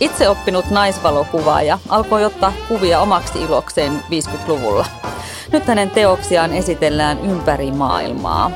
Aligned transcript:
Itseoppinut 0.00 0.70
naisvalokuvaaja 0.70 1.78
alkoi 1.88 2.24
ottaa 2.24 2.52
kuvia 2.68 3.00
omaksi 3.00 3.42
ilokseen 3.42 3.92
50-luvulla. 4.10 4.86
Nyt 5.52 5.66
hänen 5.66 5.90
teoksiaan 5.90 6.52
esitellään 6.52 7.20
ympäri 7.20 7.70
maailmaa. 7.70 8.50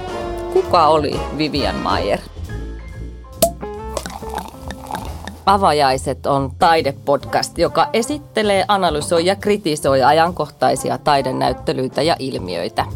Kuka 0.53 0.87
oli 0.87 1.21
Vivian 1.39 1.75
Mayer? 1.75 2.19
Avajaiset 5.47 6.27
on 6.27 6.51
taidepodcast, 6.59 7.59
joka 7.59 7.87
esittelee, 7.93 8.65
analysoi 8.69 9.27
ja 9.27 9.37
kritisoi 9.37 10.03
ajankohtaisia 10.03 10.99
taidenäyttelyitä 10.99 12.03
ja 12.03 12.17
ilmiöitä. 12.19 12.87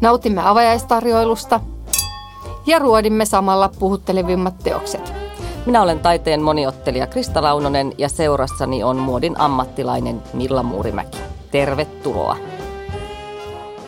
Nautimme 0.00 0.48
avajaistarjoilusta 0.48 1.60
ja 2.66 2.78
ruodimme 2.78 3.24
samalla 3.24 3.70
puhuttelevimmat 3.78 4.58
teokset. 4.58 5.25
Minä 5.66 5.82
olen 5.82 6.00
taiteen 6.00 6.42
moniottelija 6.42 7.06
Krista 7.06 7.42
Launonen 7.42 7.92
ja 7.98 8.08
seurassani 8.08 8.84
on 8.84 8.96
muodin 8.96 9.40
ammattilainen 9.40 10.22
Milla 10.32 10.62
Muurimäki. 10.62 11.18
Tervetuloa! 11.50 12.36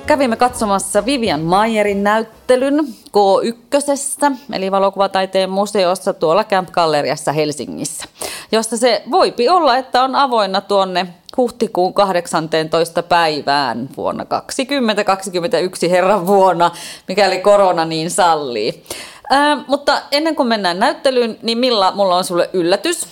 Kävimme 0.07 0.37
katsomassa 0.37 1.05
Vivian 1.05 1.41
Mayerin 1.41 2.05
näyttelyn 2.05 2.79
K1, 3.07 4.37
eli 4.53 4.71
valokuvataiteen 4.71 5.51
museossa 5.51 6.13
tuolla 6.13 6.45
Camp 6.45 6.71
Galleriassa 6.71 7.33
Helsingissä, 7.33 8.05
josta 8.53 8.77
se 8.77 9.03
voipi 9.11 9.49
olla, 9.49 9.77
että 9.77 10.03
on 10.03 10.15
avoinna 10.15 10.61
tuonne 10.61 11.07
huhtikuun 11.37 11.95
18. 11.95 13.03
päivään 13.03 13.89
vuonna 13.97 14.25
2021 14.25 15.91
herran 15.91 16.27
vuonna, 16.27 16.71
mikäli 17.09 17.39
korona 17.39 17.85
niin 17.85 18.11
sallii. 18.11 18.85
Ää, 19.31 19.65
mutta 19.67 20.03
ennen 20.11 20.37
kuin 20.37 20.49
mennään 20.49 20.79
näyttelyyn, 20.79 21.39
niin 21.43 21.59
Milla, 21.59 21.93
mulla 21.93 22.17
on 22.17 22.25
sulle 22.25 22.51
yllätys. 22.53 23.07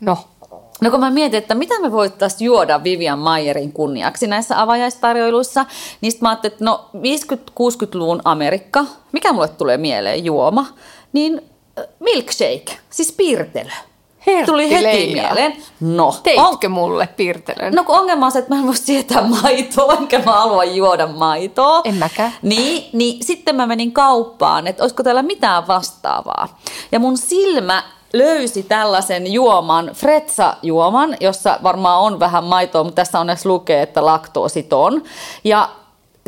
No, 0.00 0.18
No 0.80 0.90
kun 0.90 1.00
mä 1.00 1.10
mietin, 1.10 1.38
että 1.38 1.54
mitä 1.54 1.80
me 1.80 1.92
voitaisiin 1.92 2.46
juoda 2.46 2.84
Vivian 2.84 3.18
Mayerin 3.18 3.72
kunniaksi 3.72 4.26
näissä 4.26 4.62
avajaistarjoiluissa, 4.62 5.66
niin 6.00 6.12
mä 6.20 6.28
ajattelin, 6.28 6.52
että 6.52 6.64
no 6.64 6.90
50-60-luvun 6.94 8.20
Amerikka, 8.24 8.84
mikä 9.12 9.32
mulle 9.32 9.48
tulee 9.48 9.76
mieleen 9.76 10.24
juoma, 10.24 10.66
niin 11.12 11.42
äh, 11.78 11.84
milkshake, 12.00 12.78
siis 12.90 13.16
piirtelö. 14.24 14.46
Tuli 14.46 14.70
heti 14.70 14.84
Herttileija. 14.84 15.22
mieleen. 15.34 15.56
No, 15.80 16.14
Teitkö 16.22 16.68
mulle 16.68 17.06
piirtelön? 17.16 17.74
No 17.74 17.84
kun 17.84 17.98
ongelma 17.98 18.26
on 18.26 18.32
se, 18.32 18.38
että 18.38 18.54
mä 18.54 18.60
en 18.60 18.66
voi 18.66 18.76
sietää 18.76 19.22
maitoa, 19.42 19.92
enkä 19.94 20.18
mä 20.18 20.32
halua 20.32 20.64
juoda 20.64 21.06
maitoa. 21.06 21.80
En 21.84 21.94
mäkään. 21.94 22.32
Niin, 22.42 22.90
niin 22.92 23.24
sitten 23.24 23.56
mä 23.56 23.66
menin 23.66 23.92
kauppaan, 23.92 24.66
että 24.66 24.82
olisiko 24.82 25.02
täällä 25.02 25.22
mitään 25.22 25.68
vastaavaa. 25.68 26.58
Ja 26.92 26.98
mun 27.00 27.18
silmä 27.18 27.82
löysi 28.12 28.62
tällaisen 28.62 29.32
juoman, 29.32 29.90
Fretsa-juoman, 29.94 31.16
jossa 31.20 31.58
varmaan 31.62 32.00
on 32.00 32.20
vähän 32.20 32.44
maitoa, 32.44 32.84
mutta 32.84 33.02
tässä 33.02 33.20
onneksi 33.20 33.48
lukee, 33.48 33.82
että 33.82 34.04
laktoositon. 34.04 35.02
Ja 35.44 35.68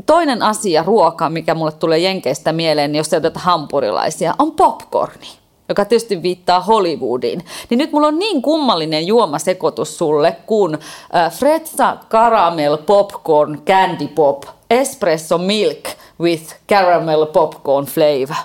toinen 0.06 0.42
asia, 0.42 0.82
ruoka, 0.82 1.30
mikä 1.30 1.54
mulle 1.54 1.72
tulee 1.72 1.98
Jenkeistä 1.98 2.52
mieleen, 2.52 2.92
niin 2.92 2.98
jos 2.98 3.12
ei 3.12 3.16
oteta 3.16 3.40
hampurilaisia, 3.40 4.34
on 4.38 4.52
popcorni 4.52 5.28
joka 5.68 5.84
tietysti 5.84 6.22
viittaa 6.22 6.60
Hollywoodiin, 6.60 7.44
niin 7.70 7.78
nyt 7.78 7.92
mulla 7.92 8.06
on 8.06 8.18
niin 8.18 8.42
kummallinen 8.42 9.06
juomasekoitus 9.06 9.98
sulle 9.98 10.36
kuin 10.46 10.74
äh, 10.74 11.32
Fretsa 11.32 11.96
Caramel 12.10 12.76
Popcorn 12.76 13.62
Candy 13.66 14.08
Pop 14.08 14.42
Espresso 14.70 15.38
Milk 15.38 15.88
with 16.20 16.54
Caramel 16.68 17.26
Popcorn 17.26 17.86
Flavor. 17.86 18.36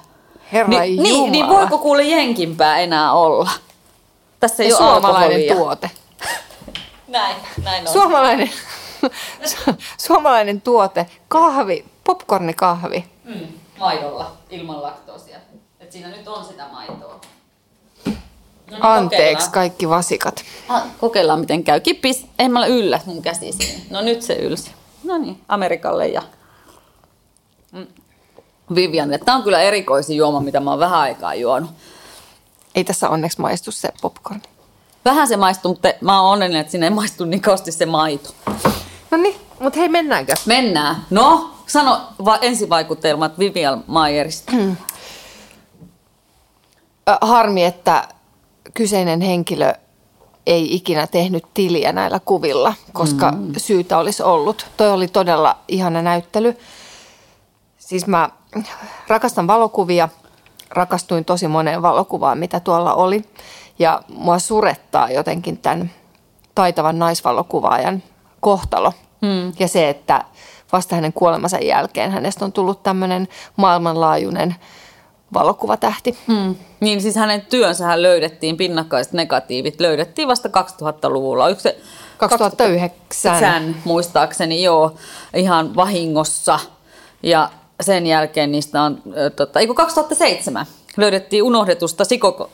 Herra 0.53 0.79
Ni, 0.79 0.97
niin, 0.97 1.31
niin 1.31 1.47
voiko 1.47 1.77
kuule 1.77 2.03
jenkimpää 2.03 2.79
enää 2.79 3.13
olla? 3.13 3.49
Tässä 4.39 4.63
ei 4.63 4.69
ja 4.69 4.77
ole 4.77 4.85
suomalainen 4.85 5.41
alkoholia. 5.41 5.55
tuote. 5.55 5.91
Näin, 7.07 7.35
näin 7.63 7.87
on. 7.87 7.93
Suomalainen, 7.93 8.51
su- 9.45 9.73
suomalainen 10.07 10.61
tuote, 10.61 11.05
kahvi, 11.27 11.85
popcornikahvi. 12.03 13.05
Mm, 13.23 13.47
maidolla, 13.79 14.31
ilman 14.49 14.81
laktoosia. 14.81 15.37
Et 15.91 15.93
siinä 15.93 16.09
nyt 16.09 16.27
on 16.27 16.45
sitä 16.45 16.65
maitoa. 16.71 17.19
No 18.05 18.11
niin, 18.69 18.85
Anteeksi 18.85 19.17
kokeillaan. 19.25 19.51
kaikki 19.51 19.89
vasikat. 19.89 20.43
Ah, 20.69 20.83
Kokeillaan 20.99 21.39
miten 21.39 21.63
käy. 21.63 21.79
Kippis, 21.79 22.25
ei 22.39 22.49
mä 22.49 22.65
yllä 22.65 22.99
mun 23.05 23.21
käsi 23.21 23.51
siinä. 23.51 23.79
No 23.89 24.01
nyt 24.01 24.21
se 24.21 24.33
ylsi. 24.33 24.71
No 25.03 25.17
niin, 25.17 25.41
Amerikalle 25.47 26.07
ja 26.07 26.21
Mm. 27.71 27.87
Vivianille. 28.75 29.17
Tämä 29.17 29.37
on 29.37 29.43
kyllä 29.43 29.61
erikoisin 29.61 30.17
juoma, 30.17 30.39
mitä 30.39 30.59
mä 30.59 30.69
oon 30.69 30.79
vähän 30.79 30.99
aikaa 30.99 31.35
juonut. 31.35 31.71
Ei 32.75 32.83
tässä 32.83 33.09
onneksi 33.09 33.41
maistu 33.41 33.71
se 33.71 33.89
popcorn. 34.01 34.41
Vähän 35.05 35.27
se 35.27 35.37
maistuu, 35.37 35.71
mutta 35.71 35.89
mä 36.01 36.21
oon 36.21 36.31
onnellinen, 36.33 36.61
että 36.61 36.71
sinne 36.71 36.85
ei 36.85 36.93
maistu 36.93 37.25
niin 37.25 37.41
kausti 37.41 37.71
se 37.71 37.85
maito. 37.85 38.29
No 39.11 39.17
niin, 39.17 39.35
mutta 39.59 39.79
hei 39.79 39.89
mennäänkö? 39.89 40.33
Mennään. 40.45 40.95
No, 41.09 41.51
sano 41.67 42.01
va- 42.25 42.37
ensivaikutelmat 42.41 43.39
Vivian 43.39 43.83
Mayerista. 43.87 44.51
Harmi, 47.21 47.65
että 47.65 48.07
kyseinen 48.73 49.21
henkilö 49.21 49.73
ei 50.45 50.75
ikinä 50.75 51.07
tehnyt 51.07 51.43
tiliä 51.53 51.91
näillä 51.91 52.19
kuvilla, 52.19 52.73
koska 52.93 53.31
mm. 53.31 53.53
syytä 53.57 53.97
olisi 53.97 54.23
ollut. 54.23 54.67
Toi 54.77 54.91
oli 54.91 55.07
todella 55.07 55.57
ihana 55.67 56.01
näyttely. 56.01 56.57
Siis 57.77 58.07
mä 58.07 58.29
rakastan 59.07 59.47
valokuvia, 59.47 60.09
rakastuin 60.69 61.25
tosi 61.25 61.47
moneen 61.47 61.81
valokuvaan, 61.81 62.37
mitä 62.37 62.59
tuolla 62.59 62.93
oli. 62.93 63.23
Ja 63.79 64.01
mua 64.07 64.39
surettaa 64.39 65.11
jotenkin 65.11 65.57
tämän 65.57 65.91
taitavan 66.55 66.99
naisvalokuvaajan 66.99 68.03
kohtalo. 68.39 68.93
Mm. 69.21 69.53
Ja 69.59 69.67
se, 69.67 69.89
että 69.89 70.25
vasta 70.71 70.95
hänen 70.95 71.13
kuolemansa 71.13 71.57
jälkeen 71.57 72.11
hänestä 72.11 72.45
on 72.45 72.51
tullut 72.51 72.83
tämmöinen 72.83 73.27
maailmanlaajuinen 73.55 74.55
valokuvatähti. 75.33 76.17
Hmm. 76.27 76.55
Niin 76.79 77.01
siis 77.01 77.15
hänen 77.15 77.41
työnsähän 77.41 78.01
löydettiin, 78.01 78.57
pinnakkaiset 78.57 79.13
negatiivit 79.13 79.79
löydettiin 79.79 80.27
vasta 80.27 80.49
2000-luvulla. 80.49 81.45
Oliko 81.45 81.61
se 81.61 81.77
2009. 82.17 82.91
2009 83.31 83.75
muistaakseni 83.83 84.63
joo, 84.63 84.95
ihan 85.35 85.75
vahingossa. 85.75 86.59
Ja 87.23 87.49
sen 87.81 88.07
jälkeen 88.07 88.51
niistä 88.51 88.81
on, 88.81 89.01
tota, 89.35 89.59
ei 89.59 89.67
kun 89.67 89.75
2007 89.75 90.65
löydettiin 90.97 91.43
unohdetusta 91.43 92.03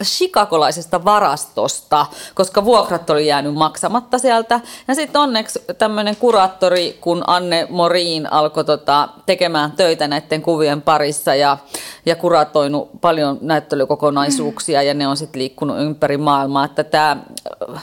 chicagolaisesta 0.04 1.06
varastosta, 1.06 2.06
koska 2.36 2.66
vuokrat 2.66 3.10
oli 3.10 3.28
jäänyt 3.28 3.54
maksamatta 3.54 4.18
sieltä. 4.18 4.60
Ja 4.88 4.96
sitten 4.96 5.22
onneksi 5.22 5.60
tämmöinen 5.78 6.16
kuraattori, 6.16 6.98
kun 7.02 7.24
Anne 7.28 7.68
Moriin 7.70 8.34
alkoi 8.34 8.66
tota, 8.66 9.10
tekemään 9.26 9.72
töitä 9.72 10.08
näiden 10.08 10.42
kuvien 10.42 10.82
parissa 10.82 11.36
ja, 11.36 11.58
ja 12.06 12.16
kuratoinut 12.16 12.90
paljon 13.02 13.38
näyttelykokonaisuuksia 13.42 14.84
ja 14.84 14.94
ne 14.94 15.08
on 15.08 15.18
sitten 15.18 15.40
liikkunut 15.40 15.80
ympäri 15.80 16.18
maailmaa. 16.18 16.66
Että 16.66 16.84
tämä 16.84 17.18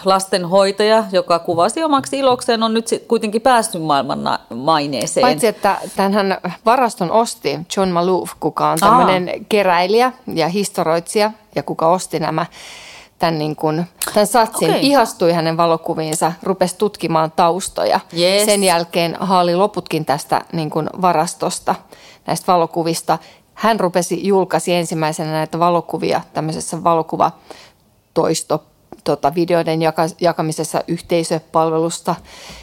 lastenhoitaja, 0.04 1.04
joka 1.12 1.38
kuvasi 1.38 1.84
omaksi 1.84 2.18
ilokseen, 2.18 2.62
on 2.62 2.74
nyt 2.74 2.86
sit 2.86 3.06
kuitenkin 3.06 3.42
päässyt 3.42 3.82
maailman 3.82 4.38
maineeseen. 4.54 5.24
Paitsi, 5.24 5.46
että 5.46 5.76
tämän 5.96 6.38
varaston 6.64 7.10
osti 7.10 7.58
John 7.76 7.88
Malouf, 7.88 8.30
kuka 8.40 8.70
on 8.70 8.78
tämmöinen 8.78 9.46
keräilijä 9.48 10.12
ja 10.34 10.43
historioitsija 10.48 11.30
ja 11.54 11.62
kuka 11.62 11.88
osti 11.88 12.20
nämä 12.20 12.46
tämän, 13.18 13.38
niin 13.38 13.56
kuin, 13.56 13.84
tämän 14.14 14.26
satsin, 14.26 14.70
Okei. 14.70 14.86
ihastui 14.86 15.32
hänen 15.32 15.56
valokuviinsa, 15.56 16.32
rupesi 16.42 16.76
tutkimaan 16.76 17.32
taustoja. 17.32 18.00
Yes. 18.18 18.44
Sen 18.44 18.64
jälkeen 18.64 19.16
haali 19.20 19.56
loputkin 19.56 20.04
tästä 20.04 20.42
niin 20.52 20.70
kuin 20.70 20.90
varastosta, 21.02 21.74
näistä 22.26 22.52
valokuvista. 22.52 23.18
Hän 23.54 23.80
rupesi, 23.80 24.26
julkaisi 24.26 24.74
ensimmäisenä 24.74 25.32
näitä 25.32 25.58
valokuvia 25.58 26.20
tämmöisessä 26.32 26.84
valokuvatoisto 26.84 28.64
tota, 29.04 29.34
videoiden 29.34 29.82
jaka, 29.82 30.02
jakamisessa 30.20 30.82
yhteisöpalvelusta 30.88 32.14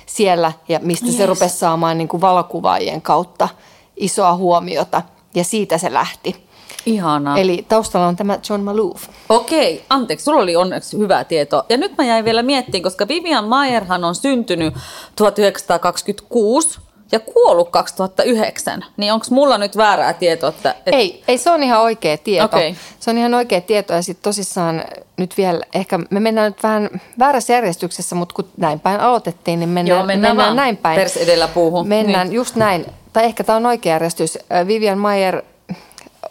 siellä, 0.06 0.52
ja 0.68 0.80
mistä 0.84 1.06
yes. 1.06 1.18
se 1.18 1.26
rupesi 1.26 1.58
saamaan 1.58 1.98
niin 1.98 2.08
kuin 2.08 2.22
valokuvaajien 2.22 3.02
kautta 3.02 3.50
isoa 3.96 4.36
huomiota, 4.36 5.02
ja 5.36 5.44
siitä 5.44 5.78
se 5.78 5.94
lähti. 5.94 6.51
Ihanaa. 6.86 7.38
Eli 7.38 7.66
taustalla 7.70 8.08
on 8.08 8.16
tämä 8.16 8.40
John 8.50 8.62
Malouf. 8.64 9.04
Okei, 9.30 9.84
anteeksi, 9.90 10.24
sulla 10.24 10.42
oli 10.42 10.56
onneksi 10.56 10.98
hyvää 10.98 11.24
tietoa. 11.24 11.66
Ja 11.70 11.78
nyt 11.78 11.98
mä 11.98 12.04
jäin 12.06 12.26
vielä 12.26 12.44
miettimään, 12.44 12.84
koska 12.84 13.08
Vivian 13.08 13.48
Mayerhan 13.48 14.04
on 14.04 14.16
syntynyt 14.16 14.74
1926 15.16 16.80
ja 17.12 17.20
kuollut 17.20 17.70
2009. 17.70 18.86
Niin 18.98 19.14
onko 19.14 19.26
mulla 19.30 19.58
nyt 19.58 19.78
väärää 19.78 20.14
tietoa? 20.14 20.50
Että, 20.50 20.76
et, 20.86 20.94
Ei, 20.96 21.24
ei, 21.28 21.38
se 21.38 21.50
on 21.52 21.64
ihan 21.64 21.82
oikea 21.82 22.18
tieto. 22.18 22.46
Okei. 22.46 22.76
Se 23.00 23.10
on 23.12 23.18
ihan 23.18 23.34
oikea 23.34 23.62
tieto 23.62 23.94
ja 23.94 24.02
sitten 24.02 24.24
tosissaan 24.24 24.84
nyt 25.18 25.38
vielä, 25.38 25.62
ehkä 25.76 26.00
me 26.10 26.20
mennään 26.20 26.52
nyt 26.52 26.64
vähän 26.64 26.90
väärässä 27.20 27.54
järjestyksessä, 27.54 28.16
mutta 28.16 28.36
kun 28.36 28.48
näin 28.58 28.80
päin 28.80 29.00
aloitettiin, 29.00 29.60
niin 29.60 29.70
mennään, 29.70 29.98
Joo, 29.98 30.06
mennään 30.06 30.38
vaan. 30.38 30.56
näin 30.56 30.78
päin. 30.78 31.00
Pers 31.00 31.18
edellä 31.18 31.48
puuhun. 31.48 31.88
Mennään 31.88 32.28
Niin. 32.28 32.36
just 32.36 32.56
näin. 32.56 32.86
Tai 33.14 33.24
ehkä 33.26 33.44
tämä 33.44 33.56
on 33.56 33.66
oikea 33.66 33.94
järjestys. 33.94 34.38
Vivian 34.68 34.98
Mayer, 34.98 35.42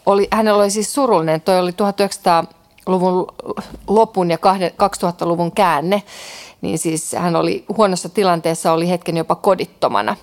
oli, 0.07 0.29
hänellä 0.33 0.63
oli 0.63 0.71
siis 0.71 0.95
surullinen, 0.95 1.41
toi 1.41 1.59
oli 1.59 1.73
1900 1.73 2.45
luvun 2.87 3.27
lopun 3.89 4.31
ja 4.31 4.37
2000-luvun 4.37 5.53
käänne, 5.53 6.03
niin 6.61 6.79
siis 6.79 7.13
hän 7.13 7.37
oli 7.37 7.65
huonossa 7.77 8.09
tilanteessa, 8.09 8.73
oli 8.73 8.89
hetken 8.89 9.17
jopa 9.17 9.35
kodittomana. 9.35 10.17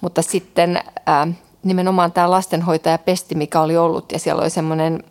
Mutta 0.00 0.22
sitten 0.22 0.80
ää, 1.06 1.26
nimenomaan 1.62 2.12
tämä 2.12 2.30
lastenhoitaja 2.30 2.98
Pesti, 2.98 3.34
mikä 3.34 3.60
oli 3.60 3.76
ollut, 3.76 4.12
ja 4.12 4.18
siellä 4.18 4.42
oli 4.42 4.50
semmoinen 4.50 5.04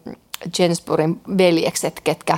Jensburin 0.60 1.22
veljekset, 1.38 2.00
ketkä, 2.00 2.38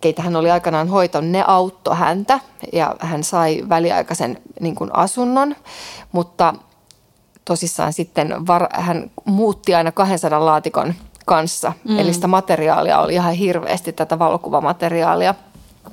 keitä 0.00 0.22
hän 0.22 0.36
oli 0.36 0.50
aikanaan 0.50 0.88
hoitanut, 0.88 1.30
ne 1.30 1.44
auttoi 1.46 1.96
häntä 1.96 2.40
ja 2.72 2.96
hän 3.00 3.24
sai 3.24 3.64
väliaikaisen 3.68 4.42
niin 4.60 4.74
kuin 4.74 4.90
asunnon, 4.96 5.56
mutta 6.12 6.54
tosissaan 7.48 7.92
sitten 7.92 8.46
var, 8.46 8.66
hän 8.72 9.10
muutti 9.24 9.74
aina 9.74 9.92
200 9.92 10.46
laatikon 10.46 10.94
kanssa. 11.26 11.72
Mm. 11.88 11.98
Eli 11.98 12.12
sitä 12.12 12.26
materiaalia 12.26 13.00
oli 13.00 13.14
ihan 13.14 13.32
hirveästi, 13.32 13.92
tätä 13.92 14.18
valokuvamateriaalia. 14.18 15.34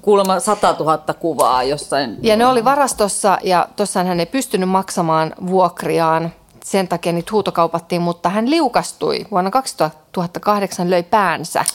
Kuulemma 0.02 0.40
100 0.40 0.76
000 0.80 0.98
kuvaa 0.98 1.64
jossain. 1.64 2.18
Ja 2.22 2.36
ne 2.36 2.46
oli 2.46 2.66
varastossa 2.66 3.38
ja 3.44 3.68
tuossaan 3.76 4.08
hän 4.08 4.20
ei 4.20 4.26
pystynyt 4.26 4.70
maksamaan 4.70 5.34
vuokriaan. 5.48 6.34
Sen 6.64 6.88
takia 6.88 7.14
niitä 7.14 7.32
huutokaupattiin, 7.32 8.02
mutta 8.02 8.30
hän 8.30 8.50
liukastui. 8.50 9.26
Vuonna 9.32 9.52
2008 9.52 10.90
löi 10.90 11.04
päänsä, 11.04 11.66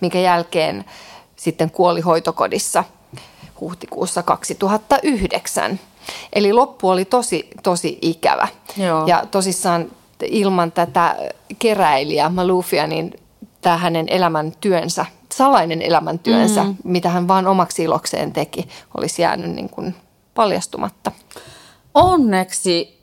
minkä 0.00 0.18
jälkeen 0.18 0.84
sitten 1.36 1.70
kuoli 1.70 2.00
hoitokodissa 2.00 2.84
huhtikuussa 3.60 4.22
2009. 4.22 5.80
Eli 6.32 6.52
loppu 6.52 6.88
oli 6.88 7.04
tosi, 7.04 7.48
tosi 7.62 7.98
ikävä. 8.02 8.48
Joo. 8.76 9.06
Ja 9.06 9.26
tosissaan 9.30 9.90
ilman 10.22 10.72
tätä 10.72 11.16
keräilijää 11.58 12.28
Malufia, 12.28 12.86
niin 12.86 13.14
tämä 13.60 13.76
hänen 13.76 14.08
elämäntyönsä, 14.08 15.06
salainen 15.32 15.82
elämäntyönsä, 15.82 16.64
mm. 16.64 16.76
mitä 16.84 17.08
hän 17.08 17.28
vaan 17.28 17.46
omaksi 17.46 17.82
ilokseen 17.82 18.32
teki, 18.32 18.68
olisi 18.98 19.22
jäänyt 19.22 19.50
niin 19.50 19.68
kuin 19.68 19.94
paljastumatta. 20.34 21.12
Onneksi 21.94 22.99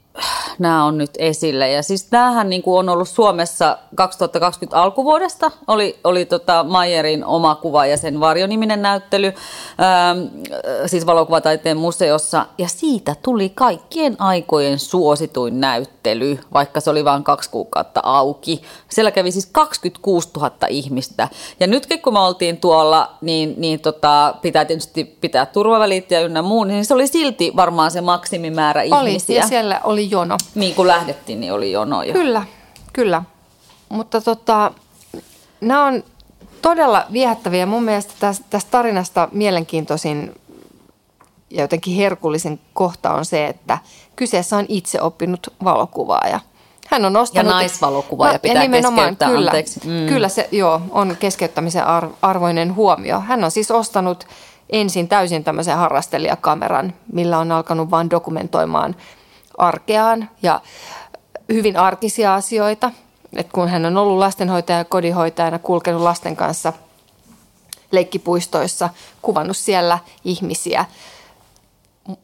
nämä 0.59 0.85
on 0.85 0.97
nyt 0.97 1.11
esille. 1.19 1.71
Ja 1.71 1.83
siis 1.83 2.03
tämähän 2.03 2.49
niin 2.49 2.61
kuin 2.61 2.79
on 2.79 2.89
ollut 2.89 3.09
Suomessa 3.09 3.77
2020 3.95 4.81
alkuvuodesta, 4.81 5.51
oli, 5.67 5.99
oli 6.03 6.25
tota 6.25 6.63
Mayerin 6.63 7.25
oma 7.25 7.55
kuva 7.55 7.85
ja 7.85 7.97
sen 7.97 8.19
varjoniminen 8.19 8.81
näyttely, 8.81 9.27
ähm, 9.27 10.45
siis 10.85 11.05
valokuvataiteen 11.05 11.77
museossa, 11.77 12.45
ja 12.57 12.67
siitä 12.67 13.15
tuli 13.21 13.49
kaikkien 13.49 14.15
aikojen 14.19 14.79
suosituin 14.79 15.61
näyttely, 15.61 16.39
vaikka 16.53 16.79
se 16.79 16.89
oli 16.89 17.05
vain 17.05 17.23
kaksi 17.23 17.49
kuukautta 17.49 17.99
auki. 18.03 18.61
Siellä 18.89 19.11
kävi 19.11 19.31
siis 19.31 19.45
26 19.45 20.29
000 20.35 20.51
ihmistä. 20.69 21.27
Ja 21.59 21.67
nyt 21.67 21.87
kun 22.03 22.13
me 22.13 22.19
oltiin 22.19 22.57
tuolla, 22.57 23.13
niin, 23.21 23.53
niin 23.57 23.79
tota, 23.79 24.35
pitää 24.41 24.65
tietysti 24.65 25.03
pitää 25.03 25.45
turvavälit 25.45 26.11
ja 26.11 26.21
ynnä 26.21 26.41
muu, 26.41 26.63
niin 26.63 26.85
se 26.85 26.93
oli 26.93 27.07
silti 27.07 27.51
varmaan 27.55 27.91
se 27.91 28.01
maksimimäärä 28.01 28.81
oli, 28.81 29.09
ihmisiä. 29.09 29.41
ja 29.41 29.47
siellä 29.47 29.81
oli 29.83 30.11
jono. 30.11 30.37
Niin 30.55 30.75
kuin 30.75 30.87
lähdettiin, 30.87 31.39
niin 31.39 31.53
oli 31.53 31.71
jono 31.71 32.03
jo. 32.03 32.13
Kyllä, 32.13 32.43
kyllä. 32.93 33.23
Mutta 33.89 34.21
tota, 34.21 34.71
nämä 35.61 35.85
on 35.85 36.03
todella 36.61 37.05
viehättäviä. 37.11 37.65
Mun 37.65 37.83
mielestä 37.83 38.13
tästä, 38.19 38.45
tästä 38.49 38.71
tarinasta 38.71 39.29
mielenkiintoisin 39.31 40.35
ja 41.49 41.61
jotenkin 41.61 41.95
herkullisin 41.95 42.59
kohta 42.73 43.13
on 43.13 43.25
se, 43.25 43.47
että 43.47 43.77
kyseessä 44.15 44.57
on 44.57 44.65
itse 44.67 45.01
oppinut 45.01 45.53
valokuvaaja. 45.63 46.39
Hän 46.87 47.05
on 47.05 47.17
ostanut... 47.17 47.51
Ja 47.51 47.57
naisvalokuvaaja 47.57 48.33
no, 48.33 48.39
pitää 48.39 48.67
keskeyttää, 48.67 49.29
kyllä, 49.29 49.49
anteeksi. 49.51 49.79
Mm. 49.83 50.07
Kyllä 50.07 50.29
se 50.29 50.49
joo, 50.51 50.81
on 50.91 51.17
keskeyttämisen 51.19 51.83
arvoinen 52.21 52.75
huomio. 52.75 53.19
Hän 53.19 53.43
on 53.43 53.51
siis 53.51 53.71
ostanut 53.71 54.27
ensin 54.69 55.07
täysin 55.07 55.43
tämmöisen 55.43 55.77
harrastelijakameran, 55.77 56.93
millä 57.13 57.37
on 57.37 57.51
alkanut 57.51 57.91
vain 57.91 58.09
dokumentoimaan 58.09 58.95
arkeaan 59.57 60.29
ja 60.41 60.61
hyvin 61.53 61.77
arkisia 61.77 62.35
asioita. 62.35 62.91
Et 63.35 63.51
kun 63.51 63.67
hän 63.67 63.85
on 63.85 63.97
ollut 63.97 64.17
lastenhoitaja 64.17 64.77
ja 64.77 64.85
kodinhoitajana, 64.85 65.59
kulkenut 65.59 66.01
lasten 66.01 66.35
kanssa 66.35 66.73
leikkipuistoissa, 67.91 68.89
kuvannut 69.21 69.57
siellä 69.57 69.99
ihmisiä, 70.23 70.85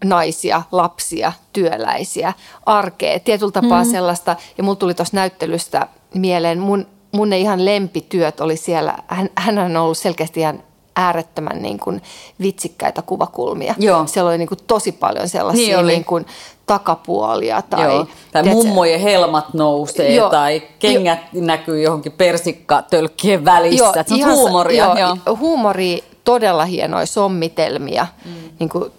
naisia, 0.03 0.61
lapsia, 0.71 1.31
työläisiä, 1.53 2.33
arkea, 2.65 3.19
tietyllä 3.19 3.51
tapaa 3.51 3.83
mm. 3.83 3.91
sellaista. 3.91 4.35
Ja 4.57 4.63
mulla 4.63 4.75
tuli 4.75 4.93
tuossa 4.93 5.17
näyttelystä 5.17 5.87
mieleen, 6.13 6.59
mun, 6.59 6.87
mun 7.11 7.29
ne 7.29 7.37
ihan 7.37 7.65
lempityöt 7.65 8.39
oli 8.39 8.57
siellä, 8.57 8.97
hän, 9.07 9.29
hän 9.35 9.57
on 9.57 9.77
ollut 9.77 9.97
selkeästi 9.97 10.39
ihan 10.39 10.63
äärettömän 10.95 11.61
niin 11.61 11.79
kuin 11.79 12.01
vitsikkäitä 12.41 13.01
kuvakulmia. 13.01 13.75
Joo. 13.77 14.07
Siellä 14.07 14.29
oli 14.29 14.37
niin 14.37 14.47
kuin 14.47 14.59
tosi 14.67 14.91
paljon 14.91 15.29
sellaisia 15.29 15.67
niin, 15.67 15.77
oli. 15.77 15.91
niin 15.91 16.05
kuin 16.05 16.25
takapuolia. 16.65 17.61
Tai, 17.61 17.83
Joo. 17.83 18.07
tai 18.31 18.43
mummojen 18.43 18.99
helmat 18.99 19.53
nousee 19.53 20.13
Joo. 20.13 20.29
tai 20.29 20.61
kengät 20.79 21.19
jo. 21.33 21.41
näkyy 21.41 21.81
johonkin 21.81 22.11
persikkatölkkien 22.11 23.45
välissä. 23.45 23.83
Joo, 23.83 23.93
se 23.93 24.13
on 24.13 24.19
ihan, 24.19 24.35
huumoria. 24.35 24.85
Joo, 24.85 25.15
joo. 25.25 25.37
Huumori, 25.37 26.03
todella 26.23 26.65
hienoja 26.65 27.05
sommitelmia. 27.05 28.07
Mm. 28.25 28.31
Niin 28.59 28.69
kuin, 28.69 28.91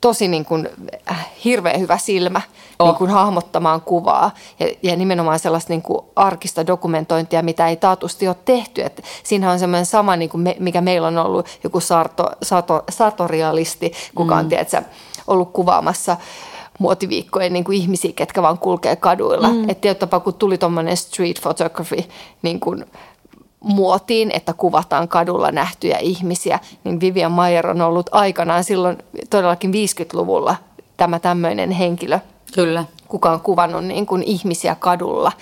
tosi 0.00 0.28
niin 0.28 0.44
kuin, 0.44 0.68
äh, 1.10 1.26
hirveän 1.44 1.80
hyvä 1.80 1.98
silmä 1.98 2.40
oh. 2.78 2.86
niin 2.86 2.96
kuin, 2.96 3.10
hahmottamaan 3.10 3.80
kuvaa 3.80 4.30
ja, 4.60 4.68
ja 4.82 4.96
nimenomaan 4.96 5.38
sellaista 5.38 5.72
niin 5.72 5.82
kuin, 5.82 6.00
arkista 6.16 6.66
dokumentointia, 6.66 7.42
mitä 7.42 7.68
ei 7.68 7.76
taatusti 7.76 8.28
ole 8.28 8.36
tehty. 8.44 8.82
Et 8.82 9.02
siinä 9.24 9.50
on 9.50 9.58
semmoinen 9.58 9.86
sama, 9.86 10.16
niin 10.16 10.30
kuin 10.30 10.40
me, 10.40 10.56
mikä 10.58 10.80
meillä 10.80 11.08
on 11.08 11.18
ollut 11.18 11.46
joku 11.64 11.80
sarto, 11.80 12.24
sato, 12.42 12.84
satorialisti, 12.90 13.92
kuka 14.14 14.36
on 14.36 14.44
mm. 14.44 14.48
tiedätkö, 14.48 14.82
ollut 15.26 15.52
kuvaamassa 15.52 16.16
muotiviikkojen 16.78 17.52
niin 17.52 17.64
kuin 17.64 17.78
ihmisiä, 17.78 18.12
ketkä 18.16 18.42
vaan 18.42 18.58
kulkee 18.58 18.96
kaduilla. 18.96 19.48
Mm. 19.48 19.68
Että 19.68 19.80
tietyllä 19.80 20.20
kun 20.20 20.34
tuli 20.34 20.58
tuommoinen 20.58 20.96
street 20.96 21.40
photography 21.42 22.04
niin 22.42 22.60
kuin 22.60 22.84
muotiin, 23.60 24.30
että 24.30 24.52
kuvataan 24.52 25.08
kadulla 25.08 25.52
nähtyjä 25.52 25.98
ihmisiä, 25.98 26.58
niin 26.84 27.00
Vivian 27.00 27.32
Mayer 27.32 27.66
on 27.66 27.80
ollut 27.80 28.06
aikanaan 28.12 28.64
silloin 28.64 28.98
todellakin 29.30 29.70
50-luvulla 29.70 30.56
tämä 30.96 31.18
tämmöinen 31.18 31.70
henkilö. 31.70 32.18
Kyllä. 32.54 32.84
Kuka 33.08 33.30
on 33.30 33.40
kuvannut 33.40 33.84
niin 33.84 34.06
kuin 34.06 34.22
ihmisiä 34.22 34.74
kadulla. 34.74 35.32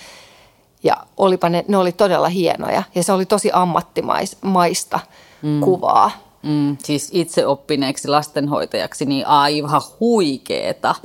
Ja 0.83 0.97
olipa 1.17 1.49
ne, 1.49 1.65
ne 1.67 1.77
oli 1.77 1.91
todella 1.91 2.29
hienoja 2.29 2.83
ja 2.95 3.03
se 3.03 3.13
oli 3.13 3.25
tosi 3.25 3.49
ammattimaista 3.53 4.99
mm. 5.41 5.59
kuvaa. 5.61 6.11
Mm, 6.43 6.77
siis 6.83 7.09
itse 7.13 7.47
oppineeksi 7.47 8.07
lastenhoitajaksi, 8.07 9.05
niin 9.05 9.27
aivan 9.27 9.81
huikeeta. 9.99 10.95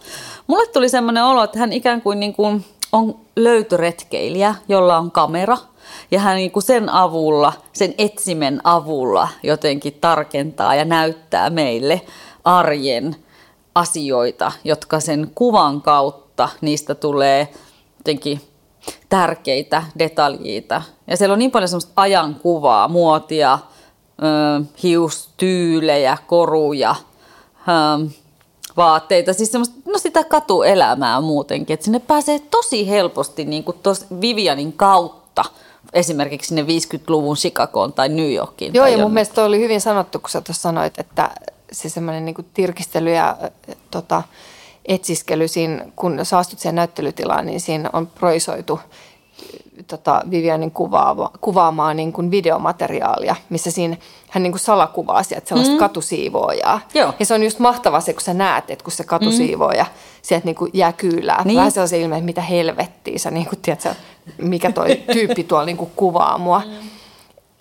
Mulle 0.47 0.67
tuli 0.67 0.89
semmoinen 0.89 1.25
olo, 1.25 1.45
että 1.45 1.59
hän 1.59 1.73
ikään 1.73 2.03
kuin, 2.03 2.21
niin 2.21 2.35
kuin 2.35 2.65
on 2.93 3.15
löytöretkeilijä, 3.37 4.55
jolla 4.69 4.99
on 4.99 5.11
kamera. 5.11 5.59
Ja 6.13 6.21
hän 6.21 6.37
niin 6.37 6.51
kuin 6.51 6.63
sen 6.63 6.89
avulla, 6.89 7.53
sen 7.73 7.95
etsimen 7.99 8.61
avulla 8.65 9.29
jotenkin 9.43 9.99
tarkentaa 10.01 10.75
ja 10.75 10.85
näyttää 10.85 11.51
meille 11.51 12.01
arjen 12.45 13.17
asioita, 13.75 14.53
jotka 14.65 15.01
sen 15.01 15.31
kuvan 15.35 15.83
kautta 15.83 16.49
niistä 16.61 16.95
tulee 16.95 17.49
jotenkin 17.99 18.41
tärkeitä 19.09 19.83
detaljiita. 19.99 20.83
Ja 21.07 21.17
siellä 21.17 21.33
on 21.33 21.39
niin 21.39 21.51
paljon 21.51 21.69
semmoista 21.69 21.93
ajankuvaa, 21.97 22.89
muotia, 22.89 23.59
hiustyylejä, 24.83 26.19
koruja, 26.27 26.95
vaatteita, 28.77 29.33
siis 29.33 29.53
semmoista, 29.53 29.77
no 29.87 29.99
sitä 29.99 30.25
katuelämää 30.25 31.21
muutenkin, 31.21 31.75
että 31.75 31.85
sinne 31.85 31.99
pääsee 31.99 32.39
tosi 32.39 32.89
helposti 32.89 33.45
niin 33.45 33.65
kuin 33.65 33.77
tos 33.83 34.07
Vivianin 34.21 34.73
kautta 34.73 35.22
esimerkiksi 35.93 36.49
sinne 36.49 36.63
50-luvun 36.63 37.37
Chicagoon 37.37 37.93
tai 37.93 38.09
New 38.09 38.33
Yorkiin. 38.33 38.75
Joo, 38.75 38.85
tai 38.85 38.93
ja 38.93 38.99
mun 38.99 39.13
mielestä 39.13 39.45
oli 39.45 39.59
hyvin 39.59 39.81
sanottu, 39.81 40.19
kun 40.19 40.31
sä 40.31 40.41
tuossa 40.41 40.63
sanoit, 40.63 40.99
että 40.99 41.31
se 41.73 41.89
semmoinen 41.89 42.25
niin 42.25 42.47
tirkistely 42.55 43.15
ja 43.15 43.37
tota, 43.91 44.23
etsiskely 44.85 45.49
siinä, 45.49 45.85
kun 45.97 46.21
sä 46.23 46.39
astut 46.39 46.59
siihen 46.59 46.75
näyttelytilaan, 46.75 47.47
niin 47.47 47.61
siinä 47.61 47.91
on 47.93 48.07
proisoitu 48.07 48.81
tota 49.87 50.23
Vivianin 50.31 50.71
kuvaama, 50.71 51.31
kuvaamaa 51.41 51.95
niin 51.95 52.13
kuin 52.13 52.31
videomateriaalia, 52.31 53.37
missä 53.51 53.71
siinä 53.71 53.97
hän 54.31 54.43
niin 54.43 54.53
kuin 54.53 54.61
salakuvaa 54.61 55.23
sieltä 55.23 55.49
sellaista 55.49 55.75
mm. 55.75 55.79
katusiivoojaa. 55.79 56.81
Joo. 56.95 57.15
Ja 57.19 57.27
se 57.27 57.35
on 57.35 57.43
just 57.43 57.59
mahtavaa 57.59 58.01
se, 58.01 58.13
kun 58.13 58.23
sä 58.23 58.35
näet, 58.35 58.71
että 58.71 58.85
kun 58.85 58.93
se 58.93 59.05
katusiivooja 59.05 59.85
mm. 59.85 59.91
sieltä 60.23 60.45
niin 60.45 60.55
kuin 60.55 60.71
jää 60.75 60.93
kyylää. 60.93 61.43
Niin. 61.45 61.57
Vähän 61.57 61.71
sellaisen 61.71 62.01
ilme, 62.01 62.17
että 62.17 62.25
mitä 62.25 62.41
helvettiä 62.41 63.19
sä, 63.19 63.31
niin 63.31 63.47
kuin, 63.47 63.59
tiedät, 63.63 63.97
mikä 64.39 64.73
toi 64.73 65.03
tyyppi 65.13 65.45
tuolla 65.45 65.67
niin 65.67 65.77
kuin 65.77 65.91
kuvaa 65.97 66.39
mua. 66.39 66.63
Mm. 66.67 66.89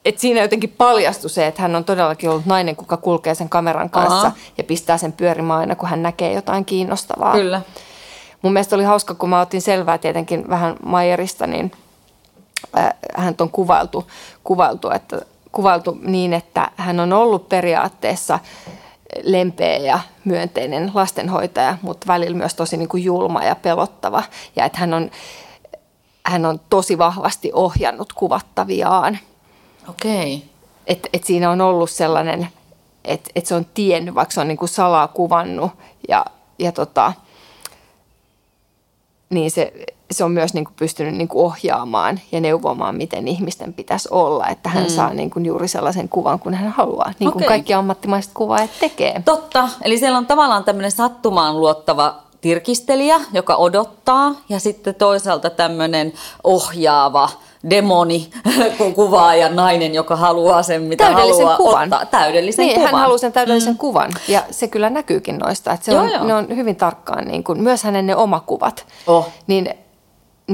Et 0.06 0.20
siinä 0.20 0.41
jotenkin 0.41 0.74
paljastui 0.77 1.30
se, 1.30 1.48
että 1.48 1.62
hän 1.62 1.75
on 1.75 1.86
todellakin 1.86 2.30
ollut 2.30 2.46
nainen, 2.46 2.75
kuka 2.75 2.98
kulkee 2.98 3.36
sen 3.36 3.50
kameran 3.50 3.89
kanssa 3.89 4.27
Aha. 4.27 4.32
ja 4.58 4.63
pistää 4.63 4.98
sen 4.98 5.12
pyörimään 5.12 5.60
aina, 5.60 5.75
kun 5.75 5.89
hän 5.89 6.03
näkee 6.03 6.34
jotain 6.34 6.65
kiinnostavaa. 6.65 7.34
Kyllä. 7.34 7.62
Mun 8.41 8.53
mielestä 8.53 8.75
oli 8.75 8.84
hauska, 8.84 9.15
kun 9.15 9.30
mä 9.30 9.41
otin 9.41 9.62
selvää 9.62 9.98
tietenkin 9.98 10.50
vähän 10.50 10.75
Mayerista, 10.84 11.48
niin– 11.48 11.72
hän 13.15 13.36
on 13.39 13.50
kuvailtu, 13.50 14.08
kuvailtu, 14.44 14.89
että 14.89 15.22
kuvailtu 15.51 15.98
niin, 16.01 16.34
että 16.34 16.72
hän 16.75 17.00
on 17.00 17.13
ollut 17.13 17.50
periaatteessa 17.50 18.39
lempeä 19.24 19.77
ja 19.77 20.00
myönteinen 20.25 20.91
lastenhoitaja, 20.94 21.77
mutta 21.82 22.08
välillä 22.08 22.38
myös 22.38 22.56
tosi 22.56 22.77
niin 22.77 22.89
kuin 22.89 23.03
julma 23.03 23.44
ja 23.44 23.56
pelottava. 23.56 24.24
Ja 24.56 24.65
että 24.65 24.80
hän 24.80 24.94
on, 24.94 25.12
hän 26.25 26.46
on 26.46 26.60
tosi 26.70 26.98
vahvasti 26.98 27.51
ohjannut 27.54 28.13
kuvattaviaan. 28.13 29.20
Okei. 29.90 30.36
Okay. 30.36 30.48
Et, 30.88 31.08
et 31.13 31.24
siinä 31.24 31.51
on 31.51 31.62
ollut 31.62 31.90
sellainen, 31.90 32.48
että 33.06 33.30
et 33.36 33.46
se 33.46 33.56
on 33.56 33.66
tiennyt, 33.74 34.16
vaikka 34.16 34.34
se 34.34 34.42
on 34.42 34.48
niin 34.48 34.58
kuin 34.58 34.70
salaa 34.70 35.08
kuvannut 35.08 35.72
ja, 36.08 36.25
ja 36.60 36.72
tota, 36.72 37.13
niin 39.30 39.51
se, 39.51 39.74
se 40.12 40.24
on 40.24 40.32
myös 40.32 40.54
niin 40.54 40.66
kuin 40.66 40.75
pystynyt 40.80 41.16
niin 41.16 41.28
kuin 41.28 41.46
ohjaamaan 41.46 42.20
ja 42.32 42.42
neuvomaan, 42.42 42.96
miten 42.96 43.28
ihmisten 43.28 43.74
pitäisi 43.74 44.10
olla, 44.12 44.48
että 44.48 44.70
hän 44.70 44.84
mm. 44.84 44.90
saa 44.90 45.13
niin 45.13 45.30
kuin 45.30 45.46
juuri 45.46 45.68
sellaisen 45.68 46.10
kuvan 46.10 46.40
kuin 46.40 46.56
hän 46.56 46.72
haluaa, 46.72 47.13
niin 47.20 47.32
kuin 47.32 47.44
okay. 47.44 47.48
kaikki 47.48 47.74
ammattimaiset 47.74 48.32
kuvaajat 48.34 48.70
tekee. 48.80 49.22
Totta, 49.25 49.70
eli 49.82 49.98
siellä 49.98 50.18
on 50.18 50.25
tavallaan 50.25 50.63
tämmöinen 50.63 50.92
sattumaan 50.92 51.60
luottava 51.60 52.16
tirkistelijä, 52.41 53.19
joka 53.33 53.55
odottaa, 53.55 54.36
ja 54.50 54.60
sitten 54.60 54.95
toisaalta 54.95 55.50
tämmöinen 55.50 56.13
ohjaava 56.43 57.29
demoni 57.69 58.29
kuvaa 58.95 59.36
ja 59.36 59.50
nainen, 59.50 59.93
joka 59.93 60.15
haluaa 60.15 60.63
sen, 60.63 60.81
mitä 60.81 61.03
täydellisen 61.05 61.48
haluaa 61.48 61.57
kuvan. 61.57 61.83
ottaa. 61.83 62.05
Täydellisen 62.05 62.65
niin, 62.65 62.75
kuvan. 62.75 62.91
hän 62.91 63.01
haluaa 63.01 63.17
sen 63.17 63.33
täydellisen 63.33 63.74
mm. 63.74 63.77
kuvan 63.77 64.12
ja 64.27 64.43
se 64.51 64.67
kyllä 64.67 64.89
näkyykin 64.89 65.38
noista. 65.38 65.74
Että 65.74 65.86
se 65.86 65.91
joo, 65.91 66.03
on, 66.03 66.12
joo. 66.12 66.24
Ne 66.24 66.33
on 66.33 66.48
hyvin 66.55 66.75
tarkkaan, 66.75 67.27
niin 67.27 67.43
kuin, 67.43 67.63
myös 67.63 67.83
hänen 67.83 68.07
ne 68.07 68.15
omakuvat. 68.15 68.86
Oh. 69.07 69.27
Niin 69.48 69.69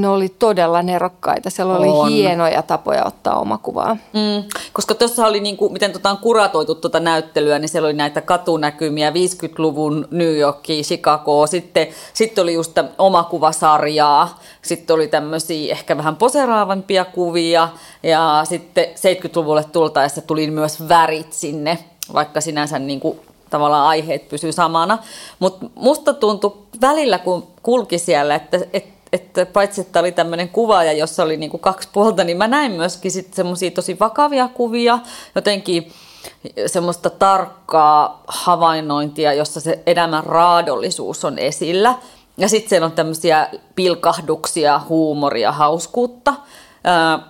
ne 0.01 0.08
oli 0.08 0.30
todella 0.30 0.82
nerokkaita. 0.82 1.50
Siellä 1.50 1.77
oli 1.77 1.88
on. 1.88 2.10
hienoja 2.10 2.62
tapoja 2.62 3.06
ottaa 3.06 3.39
omakuvaa. 3.39 3.94
Mm, 4.13 4.44
koska 4.74 4.96
tuossa 4.96 5.27
oli, 5.27 5.39
niin 5.39 5.58
kuin, 5.58 5.74
miten 5.74 5.92
tota 5.92 6.10
on 6.10 6.18
kuratoitu 6.18 6.75
tuota 6.75 7.00
näyttelyä, 7.00 7.60
niin 7.60 7.70
siellä 7.70 7.86
oli 7.86 7.94
näitä 7.94 8.22
katunäkymiä, 8.22 9.10
50-luvun 9.10 10.08
New 10.12 10.38
Yorkia, 10.38 10.84
Chicago, 10.84 11.48
sitten, 11.48 11.88
sitten 12.13 12.42
oli 12.42 12.54
just 12.54 12.77
omakuvasarjaa, 12.98 14.39
sitten 14.62 14.94
oli 14.94 15.08
tämmöisiä 15.08 15.72
ehkä 15.72 15.98
vähän 15.98 16.16
poseraavampia 16.16 17.06
kuvia, 17.06 17.70
ja 18.04 18.42
sitten 18.44 18.86
70-luvulle 18.86 19.63
tultaessa 19.63 20.22
tuli 20.22 20.51
myös 20.51 20.89
värit 20.89 21.34
sinne, 21.34 21.77
vaikka 22.13 22.42
sinänsä 22.42 22.80
niin 22.80 23.00
kuin 23.00 23.20
tavallaan 23.50 23.88
aiheet 23.88 24.30
pysyy 24.30 24.51
samana. 24.51 24.98
Mutta 25.39 25.66
musta 25.75 26.13
tuntui 26.13 26.58
välillä, 26.82 27.20
kun 27.20 27.48
kulki 27.63 27.98
siellä, 28.00 28.36
että, 28.36 28.60
että 28.74 28.97
että 29.14 29.46
paitsi 29.46 29.82
että 29.82 30.00
oli 30.00 30.12
tämmöinen 30.12 30.50
kuvaaja, 30.50 30.94
jossa 30.94 31.24
oli 31.24 31.38
niin 31.38 31.50
kuin 31.50 31.62
kaksi 31.62 31.90
puolta, 31.94 32.24
niin 32.24 32.38
mä 32.38 32.48
näin 32.48 32.72
myöskin 32.72 33.12
sitten 33.12 33.36
semmoisia 33.36 33.72
tosi 33.72 34.00
vakavia 34.00 34.48
kuvia, 34.48 35.00
jotenkin 35.36 35.92
semmoista 36.66 37.10
tarkkaa 37.10 38.24
havainnointia, 38.28 39.34
jossa 39.34 39.60
se 39.60 39.84
elämän 39.86 40.24
raadollisuus 40.24 41.26
on 41.26 41.40
esillä. 41.40 41.96
Ja 42.38 42.50
sitten 42.50 42.70
siellä 42.70 42.86
on 42.86 42.92
tämmöisiä 42.92 43.50
pilkahduksia, 43.76 44.82
huumoria, 44.90 45.52
hauskuutta. 45.52 46.34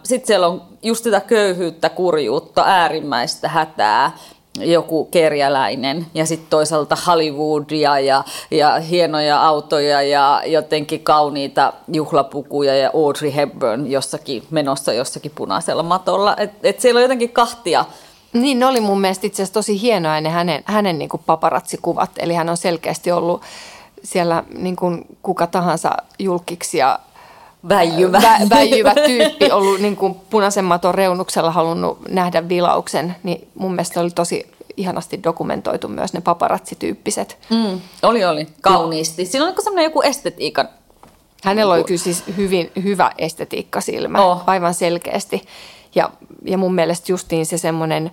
Sitten 0.04 0.28
siellä 0.28 0.48
on 0.48 0.62
just 0.84 1.04
sitä 1.04 1.20
köyhyyttä, 1.20 1.90
kurjuutta, 1.90 2.64
äärimmäistä 2.66 3.50
hätää 3.50 4.12
joku 4.62 5.06
kerjäläinen 5.06 6.06
ja 6.14 6.26
sitten 6.26 6.50
toisaalta 6.50 6.98
Hollywoodia 7.08 8.00
ja, 8.00 8.24
ja 8.52 8.80
hienoja 8.80 9.42
autoja 9.42 10.02
ja 10.02 10.42
jotenkin 10.46 11.04
kauniita 11.04 11.74
juhlapukuja 11.94 12.76
ja 12.76 12.92
Audrey 12.94 13.36
Hepburn 13.36 13.92
jossakin 13.92 14.44
menossa 14.52 14.94
jossakin 14.94 15.32
punaisella 15.36 15.84
matolla. 15.84 16.36
Et, 16.38 16.52
et 16.64 16.80
siellä 16.80 16.98
on 16.98 17.02
jotenkin 17.02 17.30
kahtia. 17.30 17.86
Niin, 18.34 18.60
ne 18.60 18.66
oli 18.66 18.80
mun 18.80 19.02
mielestä 19.02 19.28
itse 19.28 19.44
asiassa 19.44 19.54
tosi 19.54 19.82
hienoa 19.82 20.22
ne 20.22 20.30
hänen, 20.30 20.64
hänen 20.66 21.00
niin 21.00 21.10
kuin 21.10 21.22
paparatsikuvat. 21.26 22.12
Eli 22.18 22.34
hän 22.34 22.50
on 22.50 22.58
selkeästi 22.58 23.12
ollut 23.12 23.42
siellä 24.04 24.44
niin 24.58 24.76
kuin 24.76 25.06
kuka 25.22 25.48
tahansa 25.48 25.98
julkiksi 26.20 26.78
ja 26.78 27.00
väijyvä. 27.70 28.22
Vä, 28.22 28.38
väijyvä 28.50 28.94
tyyppi 29.08 29.52
ollut 29.52 29.80
niin 29.80 29.96
kuin 29.96 30.16
punaisen 30.30 30.66
maton 30.66 30.96
reunuksella 30.96 31.52
halunnut 31.52 32.10
nähdä 32.10 32.50
vilauksen, 32.50 33.16
niin 33.24 33.48
mun 33.56 33.72
mielestä 33.72 34.02
oli 34.02 34.12
tosi 34.12 34.52
ihanasti 34.78 35.24
dokumentoitu 35.24 35.88
myös 35.88 36.14
ne 36.14 36.22
paparatsityyppiset. 36.22 37.38
Mm, 37.50 37.82
oli, 38.04 38.26
oli. 38.26 38.48
Kauniisti. 38.62 39.26
Siinä 39.26 39.46
on 39.46 39.54
semmoinen 39.64 39.84
joku 39.84 40.02
estetiikan 40.02 40.70
Hänellä 41.44 41.74
oli 41.74 41.84
kyllä 41.84 42.00
siis 42.00 42.24
hyvin 42.38 42.72
hyvä 42.84 43.12
estetiikkasilmä, 43.18 44.22
oh. 44.22 44.44
aivan 44.46 44.74
selkeästi. 44.74 45.46
Ja, 45.96 46.10
ja 46.46 46.58
mun 46.58 46.76
mielestä 46.76 47.12
justiin 47.12 47.46
se 47.46 47.58
semmoinen 47.58 48.12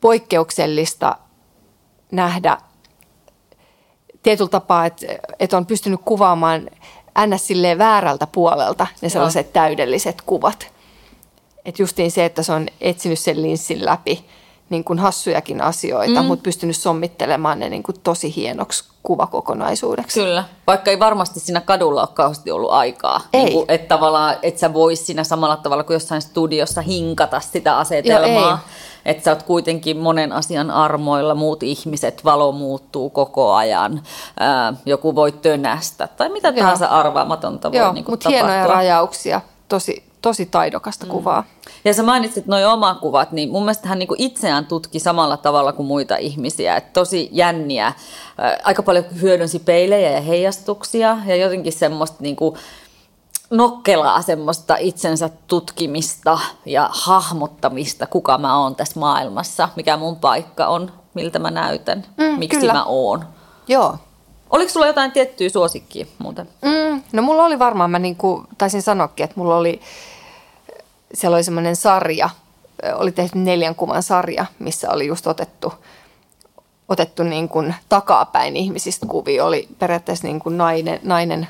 poikkeuksellista 0.00 1.16
nähdä 2.12 2.58
tietyllä 4.22 4.50
tapaa, 4.50 4.86
että, 4.86 5.06
että 5.40 5.56
on 5.56 5.66
pystynyt 5.66 6.00
kuvaamaan 6.04 6.70
ns. 7.26 7.48
väärältä 7.78 8.26
puolelta 8.26 8.86
ne 9.00 9.08
sellaiset 9.08 9.46
no. 9.46 9.52
täydelliset 9.52 10.22
kuvat. 10.26 10.66
Että 11.64 11.82
justiin 11.82 12.10
se, 12.10 12.24
että 12.24 12.42
se 12.42 12.52
on 12.52 12.66
etsinyt 12.80 13.18
sen 13.18 13.42
linssin 13.42 13.84
läpi 13.84 14.24
niin 14.70 14.84
kuin 14.84 14.98
hassujakin 14.98 15.62
asioita, 15.62 16.22
mm. 16.22 16.26
mutta 16.26 16.42
pystynyt 16.42 16.76
sommittelemaan 16.76 17.58
ne 17.58 17.68
niin 17.68 17.82
kuin 17.82 18.00
tosi 18.02 18.36
hienoksi 18.36 18.84
kuvakokonaisuudeksi. 19.02 20.20
Kyllä, 20.20 20.44
vaikka 20.66 20.90
ei 20.90 20.98
varmasti 20.98 21.40
siinä 21.40 21.60
kadulla 21.60 22.00
ole 22.00 22.08
kauheasti 22.14 22.50
ollut 22.50 22.70
aikaa. 22.70 23.20
Ei. 23.32 23.44
Niin 23.44 23.52
kuin, 23.52 23.64
että 23.68 23.88
tavallaan, 23.88 24.36
että 24.42 24.60
sä 24.60 24.72
vois 24.72 25.06
siinä 25.06 25.24
samalla 25.24 25.56
tavalla 25.56 25.84
kuin 25.84 25.94
jossain 25.94 26.22
studiossa 26.22 26.80
hinkata 26.80 27.40
sitä 27.40 27.78
asetelmaa. 27.78 28.50
Joo, 28.50 28.58
että 29.06 29.24
sä 29.24 29.30
oot 29.30 29.42
kuitenkin 29.42 29.96
monen 29.96 30.32
asian 30.32 30.70
armoilla, 30.70 31.34
muut 31.34 31.62
ihmiset, 31.62 32.24
valo 32.24 32.52
muuttuu 32.52 33.10
koko 33.10 33.52
ajan, 33.52 34.02
ää, 34.40 34.74
joku 34.86 35.14
voi 35.14 35.32
tönästä 35.32 36.08
tai 36.08 36.28
mitä 36.28 36.48
Joo. 36.48 36.58
tahansa 36.58 36.86
arvaamatonta 36.86 37.72
voi 37.72 37.80
Joo, 37.80 37.92
niin 37.92 38.04
mutta 38.08 38.28
hienoja 38.28 38.66
rajauksia, 38.66 39.40
tosi, 39.68 40.04
tosi 40.22 40.46
taidokasta 40.46 41.06
mm. 41.06 41.10
kuvaa. 41.10 41.44
Ja 41.84 41.94
sä 41.94 42.02
mainitsit 42.02 42.46
nuo 42.46 42.72
omakuvat, 42.72 43.32
niin 43.32 43.50
mun 43.50 43.62
mielestä 43.62 43.88
hän 43.88 43.98
niinku 43.98 44.14
itseään 44.18 44.66
tutki 44.66 44.98
samalla 44.98 45.36
tavalla 45.36 45.72
kuin 45.72 45.86
muita 45.86 46.16
ihmisiä. 46.16 46.76
Et 46.76 46.92
tosi 46.92 47.28
jänniä, 47.32 47.92
aika 48.64 48.82
paljon 48.82 49.04
hyödynsi 49.20 49.58
peilejä 49.58 50.10
ja 50.10 50.20
heijastuksia 50.20 51.18
ja 51.26 51.36
jotenkin 51.36 51.72
semmoista 51.72 52.16
niinku, 52.20 52.56
nokkelaa 53.50 54.22
semmoista 54.22 54.76
itsensä 54.76 55.30
tutkimista 55.46 56.38
ja 56.64 56.90
hahmottamista, 56.92 58.06
kuka 58.06 58.38
mä 58.38 58.58
oon 58.58 58.76
tässä 58.76 59.00
maailmassa, 59.00 59.68
mikä 59.76 59.96
mun 59.96 60.16
paikka 60.16 60.66
on, 60.66 60.92
miltä 61.14 61.38
mä 61.38 61.50
näytän, 61.50 62.04
mm, 62.16 62.38
miksi 62.38 62.60
kyllä. 62.60 62.72
mä 62.72 62.84
oon. 62.84 63.24
Joo. 63.68 63.98
Oliko 64.50 64.70
sulla 64.70 64.86
jotain 64.86 65.12
tiettyä 65.12 65.48
suosikkia 65.48 66.06
muuten? 66.18 66.48
Mm, 66.62 67.02
no 67.12 67.22
mulla 67.22 67.44
oli 67.44 67.58
varmaan, 67.58 67.90
mä 67.90 67.98
niin 67.98 68.16
kuin, 68.16 68.46
taisin 68.58 68.82
sanoakin, 68.82 69.24
että 69.24 69.40
mulla 69.40 69.56
oli, 69.56 69.80
siellä 71.14 71.34
oli 71.34 71.44
semmoinen 71.44 71.76
sarja, 71.76 72.30
oli 72.94 73.12
tehty 73.12 73.38
neljän 73.38 73.74
kuvan 73.74 74.02
sarja, 74.02 74.46
missä 74.58 74.90
oli 74.90 75.06
just 75.06 75.26
otettu, 75.26 75.72
otettu 76.88 77.22
niin 77.22 77.48
kuin 77.48 77.74
takapäin 77.88 78.56
ihmisistä 78.56 79.06
kuvia. 79.06 79.44
Oli 79.44 79.68
periaatteessa 79.78 80.26
niin 80.26 80.40
kuin 80.40 80.58
nainen, 80.58 81.00
nainen 81.02 81.48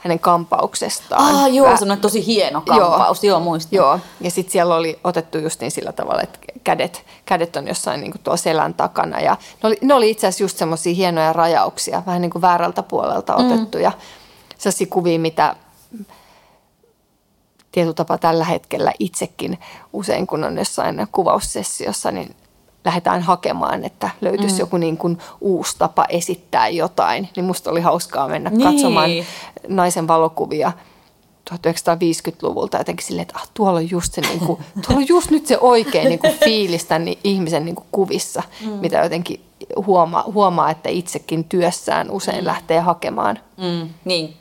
hänen 0.00 0.18
kampauksestaan. 0.18 1.34
Ah, 1.34 1.54
joo, 1.54 1.66
Vä- 1.72 1.78
semmoinen 1.78 2.02
tosi 2.02 2.26
hieno 2.26 2.60
kampaus, 2.60 3.24
joo, 3.24 3.30
joo 3.38 3.40
muistan. 3.40 3.76
Joo, 3.76 3.98
ja 4.20 4.30
sitten 4.30 4.52
siellä 4.52 4.74
oli 4.74 5.00
otettu 5.04 5.38
just 5.38 5.60
niin 5.60 5.70
sillä 5.70 5.92
tavalla, 5.92 6.22
että 6.22 6.38
kädet, 6.64 7.04
kädet 7.24 7.56
on 7.56 7.68
jossain 7.68 8.00
niin 8.00 8.12
kuin 8.12 8.22
tuolla 8.22 8.36
selän 8.36 8.74
takana. 8.74 9.20
Ja 9.20 9.36
ne 9.62 9.66
oli, 9.66 9.78
ne 9.80 9.94
oli 9.94 10.10
itse 10.10 10.26
asiassa 10.26 10.44
just 10.44 10.56
semmoisia 10.56 10.94
hienoja 10.94 11.32
rajauksia, 11.32 12.02
vähän 12.06 12.20
niin 12.20 12.30
kuin 12.30 12.42
väärältä 12.42 12.82
puolelta 12.82 13.38
mm. 13.38 13.46
otettuja. 13.46 13.92
Sellaisia 14.58 14.86
kuvia, 14.90 15.18
mitä 15.18 15.56
tietyllä 17.72 17.94
tapaa 17.94 18.18
tällä 18.18 18.44
hetkellä 18.44 18.92
itsekin 18.98 19.58
usein, 19.92 20.26
kun 20.26 20.44
on 20.44 20.58
jossain 20.58 21.06
kuvaussessiossa, 21.12 22.10
niin 22.10 22.36
lähdetään 22.84 23.22
hakemaan, 23.22 23.84
että 23.84 24.10
löytyisi 24.20 24.54
mm. 24.54 24.60
joku 24.60 24.76
niin 24.76 24.96
kuin 24.96 25.18
uusi 25.40 25.76
tapa 25.78 26.04
esittää 26.08 26.68
jotain. 26.68 27.28
Niin 27.36 27.44
musta 27.44 27.70
oli 27.70 27.80
hauskaa 27.80 28.28
mennä 28.28 28.50
niin. 28.50 28.62
katsomaan 28.62 29.10
naisen 29.68 30.08
valokuvia 30.08 30.72
1950-luvulta 31.50 32.78
jotenkin 32.78 33.06
silleen, 33.06 33.22
että 33.22 33.34
ah, 33.36 33.50
tuolla 33.54 33.78
on 33.78 33.90
just 33.90 34.12
se, 34.12 34.20
niin 34.20 34.40
kuin, 34.40 34.58
tuolla 34.86 35.02
on 35.02 35.08
just 35.08 35.30
nyt 35.30 35.46
se 35.46 35.58
oikein 35.58 36.08
niin 36.08 36.18
kuin 36.18 36.32
fiilis 36.44 36.84
tämän 36.84 37.08
ihmisen 37.24 37.64
niin 37.64 37.74
kuin 37.74 37.86
kuvissa, 37.92 38.42
mm. 38.60 38.70
mitä 38.70 38.98
jotenkin 38.98 39.40
huomaa, 39.86 40.24
huomaa, 40.34 40.70
että 40.70 40.88
itsekin 40.88 41.44
työssään 41.44 42.10
usein 42.10 42.40
mm. 42.40 42.46
lähtee 42.46 42.80
hakemaan. 42.80 43.38
Mm. 43.56 43.88
Niin, 44.04 44.36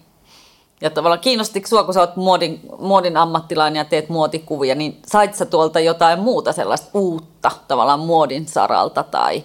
ja 0.82 0.90
tavallaan 0.90 1.20
kiinnostiko 1.20 1.68
sinua, 1.68 1.84
kun 1.84 1.94
sä 1.94 2.00
oot 2.00 2.16
muodin, 2.16 2.60
muodin 2.80 3.18
ammattilainen 3.18 3.80
ja 3.80 3.86
teet 3.86 4.10
muotikuvia, 4.10 4.76
niin 4.76 5.00
sait 5.08 5.36
sä 5.36 5.46
tuolta 5.46 5.80
jotain 5.80 6.20
muuta 6.20 6.54
sellaista 6.54 6.90
uutta 6.94 7.52
tavallaan 7.68 8.00
muodin 8.00 8.48
saralta 8.48 9.04
tai 9.04 9.44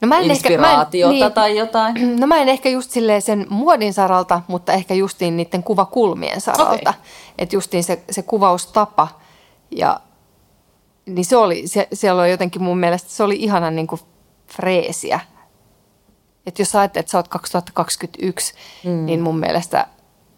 no 0.00 0.08
mä 0.08 0.18
en 0.18 0.30
inspiraatiota 0.30 0.88
ehkä, 0.88 1.06
mä 1.06 1.12
en, 1.12 1.20
niin, 1.20 1.32
tai 1.32 1.56
jotain? 1.56 2.20
No 2.20 2.26
mä 2.26 2.36
en 2.36 2.48
ehkä 2.48 2.68
just 2.68 2.90
silleen 2.90 3.22
sen 3.22 3.46
muodin 3.50 3.94
saralta, 3.94 4.42
mutta 4.48 4.72
ehkä 4.72 4.94
justiin 4.94 5.36
niiden 5.36 5.62
kuvakulmien 5.62 6.40
saralta. 6.40 6.90
Okay. 6.90 7.02
Että 7.38 7.56
justiin 7.56 7.84
se, 7.84 8.02
se 8.10 8.22
kuvaustapa 8.22 9.08
ja 9.70 10.00
niin 11.06 11.24
se 11.24 11.36
oli, 11.36 11.66
se, 11.66 11.88
siellä 11.92 12.22
oli 12.22 12.30
jotenkin 12.30 12.62
mun 12.62 12.78
mielestä, 12.78 13.10
se 13.10 13.22
oli 13.22 13.36
ihana 13.36 13.70
niin 13.70 13.86
kuin 13.86 14.00
freesiä. 14.46 15.20
Että 16.46 16.62
jos 16.62 16.76
ajattelet, 16.76 17.04
että 17.04 17.10
sä 17.10 17.18
oot 17.18 17.28
2021, 17.28 18.54
mm. 18.84 19.06
niin 19.06 19.20
mun 19.20 19.38
mielestä 19.38 19.86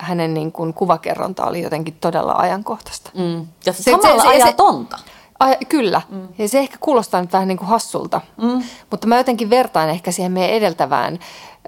hänen 0.03 0.35
niin 0.35 0.53
kuin 0.53 0.75
kuvakerronta 0.75 1.45
oli 1.47 1.63
jotenkin 1.63 1.97
todella 2.01 2.33
ajankohtaista. 2.33 3.11
Mm. 3.15 3.47
Ja 3.67 3.73
se, 3.73 3.83
samalla 3.91 4.23
se, 4.23 4.29
se, 4.29 4.43
ajatonta. 4.43 4.97
Se, 4.97 5.05
Ai, 5.41 5.57
kyllä. 5.69 6.03
Mm. 6.09 6.29
Ja 6.39 6.49
se 6.49 6.59
ehkä 6.59 6.77
kuulostaa 6.81 7.21
nyt 7.21 7.33
vähän 7.33 7.49
niin 7.49 7.59
kuin 7.59 7.69
hassulta. 7.69 8.21
Mm. 8.43 8.63
Mutta 8.91 9.07
mä 9.07 9.17
jotenkin 9.17 9.51
vertaan 9.51 9.89
ehkä 9.89 10.13
siihen 10.13 10.33
meidän 10.33 10.51
edeltävään 10.51 11.19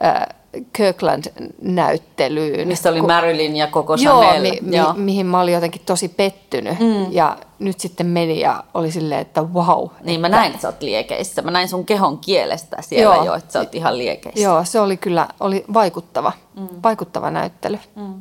äh, 0.05 0.27
Kirkland-näyttelyyn. 0.73 2.69
Mistä 2.69 2.89
oli 2.89 3.03
Marilyn 3.03 3.57
ja 3.57 3.67
koko 3.67 3.95
Joo, 3.95 4.23
Chanel. 4.23 4.43
Mi- 4.43 4.59
mi- 4.63 4.77
Joo. 4.77 4.93
mihin 4.97 5.27
mä 5.27 5.41
olin 5.41 5.55
jotenkin 5.55 5.83
tosi 5.87 6.09
pettynyt. 6.09 6.81
Mm. 6.81 7.13
Ja 7.13 7.37
nyt 7.65 7.81
sitten 7.81 8.07
meni 8.07 8.41
ja 8.41 8.65
oli 8.75 8.91
silleen, 8.91 9.21
että 9.21 9.43
wow. 9.43 9.89
Niin 10.03 10.21
mä 10.21 10.29
näin, 10.29 10.51
että 10.51 10.63
sä 10.63 10.69
oot 10.69 10.83
liekeissä. 10.83 11.43
Mä 11.43 11.51
näin 11.51 11.69
sun 11.69 11.87
kehon 11.87 12.19
kielestä 12.19 12.77
siellä 12.81 13.15
Joo. 13.15 13.25
jo, 13.25 13.35
että 13.35 13.53
sä 13.53 13.59
oot 13.59 13.75
ihan 13.75 13.99
liekeissä. 13.99 14.45
Joo, 14.45 14.65
se 14.65 14.81
oli 14.81 14.97
kyllä 14.97 15.29
oli 15.41 15.65
vaikuttava, 15.75 16.33
mm. 16.57 16.69
vaikuttava 16.83 17.31
näyttely. 17.31 17.79
Mm. 17.95 18.15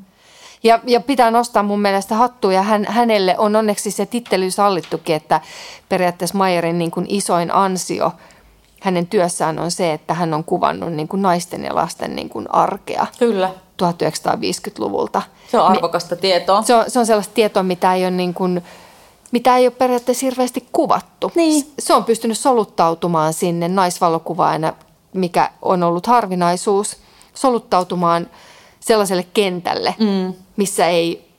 Ja, 0.63 0.79
ja 0.87 0.99
pitää 1.01 1.31
nostaa 1.31 1.63
mun 1.63 1.81
mielestä 1.81 2.15
hattua 2.15 2.53
ja 2.53 2.61
hän, 2.61 2.85
hänelle 2.89 3.35
on 3.37 3.55
onneksi 3.55 3.91
se 3.91 4.05
tittely 4.05 4.51
sallittukin, 4.51 5.15
että 5.15 5.41
periaatteessa 5.89 6.37
Mayerin 6.37 6.77
niin 6.77 6.91
kuin 6.91 7.05
isoin 7.09 7.53
ansio 7.55 8.11
hänen 8.83 9.07
työssään 9.07 9.59
on 9.59 9.71
se, 9.71 9.93
että 9.93 10.13
hän 10.13 10.33
on 10.33 10.43
kuvannut 10.43 10.93
niin 10.93 11.07
kuin 11.07 11.21
naisten 11.21 11.63
ja 11.63 11.75
lasten 11.75 12.15
niin 12.15 12.29
kuin 12.29 12.45
arkea. 12.55 13.07
Kyllä. 13.19 13.49
1950-luvulta. 13.83 15.21
Se 15.51 15.59
on 15.59 15.67
arvokasta 15.67 16.15
tietoa. 16.15 16.61
Se 16.61 16.75
on, 16.75 16.85
se 16.87 16.99
on 16.99 17.05
sellaista 17.05 17.33
tietoa, 17.33 17.63
mitä 17.63 17.93
ei 17.93 18.03
ole 18.03 18.11
niin 18.11 18.33
kuin, 18.33 18.63
mitä 19.33 19.57
ei 19.57 19.67
ole 19.67 19.73
periaatteessa 19.77 20.25
hirveästi 20.25 20.67
kuvattu. 20.71 21.31
Niin. 21.35 21.73
Se 21.79 21.93
on 21.93 22.03
pystynyt 22.03 22.37
soluttautumaan 22.37 23.33
sinne 23.33 23.67
naisvalokuvaajana, 23.67 24.73
mikä 25.13 25.51
on 25.61 25.83
ollut 25.83 26.07
harvinaisuus, 26.07 26.97
soluttautumaan– 27.33 28.27
sellaiselle 28.85 29.25
kentälle, 29.33 29.95
mm. 29.99 30.33
missä 30.57 30.87
ei 30.87 31.33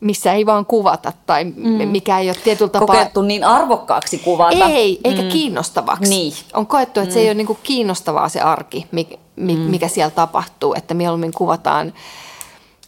missä 0.00 0.32
ei 0.32 0.46
vaan 0.46 0.66
kuvata 0.66 1.12
tai 1.26 1.44
mm. 1.44 1.88
mikä 1.88 2.18
ei 2.18 2.28
ole 2.28 2.36
tietyllä 2.44 2.70
tapaa... 2.70 2.86
Kokeettu 2.86 3.22
niin 3.22 3.44
arvokkaaksi 3.44 4.18
kuvata. 4.18 4.64
Ei, 4.64 5.00
eikä 5.04 5.22
mm. 5.22 5.28
kiinnostavaksi. 5.28 6.10
Niin. 6.10 6.32
On 6.52 6.66
koettu, 6.66 7.00
että 7.00 7.10
mm. 7.10 7.14
se 7.14 7.20
ei 7.20 7.26
ole 7.26 7.34
niin 7.34 7.46
kuin 7.46 7.58
kiinnostavaa 7.62 8.28
se 8.28 8.40
arki, 8.40 8.86
mikä, 8.92 9.16
mm. 9.36 9.52
mikä 9.52 9.88
siellä 9.88 10.10
tapahtuu, 10.10 10.74
että 10.74 10.94
mieluummin 10.94 11.32
kuvataan... 11.32 11.92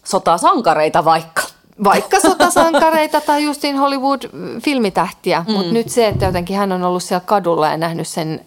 Sotasankareita 0.04 1.04
vaikka. 1.04 1.42
Vaikka 1.84 2.20
sotasankareita 2.20 3.20
tai 3.20 3.44
justiin 3.48 3.76
Hollywood-filmitähtiä, 3.76 5.44
mm. 5.48 5.52
mutta 5.52 5.72
nyt 5.72 5.88
se, 5.88 6.08
että 6.08 6.24
jotenkin 6.24 6.56
hän 6.56 6.72
on 6.72 6.84
ollut 6.84 7.02
siellä 7.02 7.24
kadulla 7.26 7.68
ja 7.68 7.76
nähnyt 7.76 8.08
sen 8.08 8.40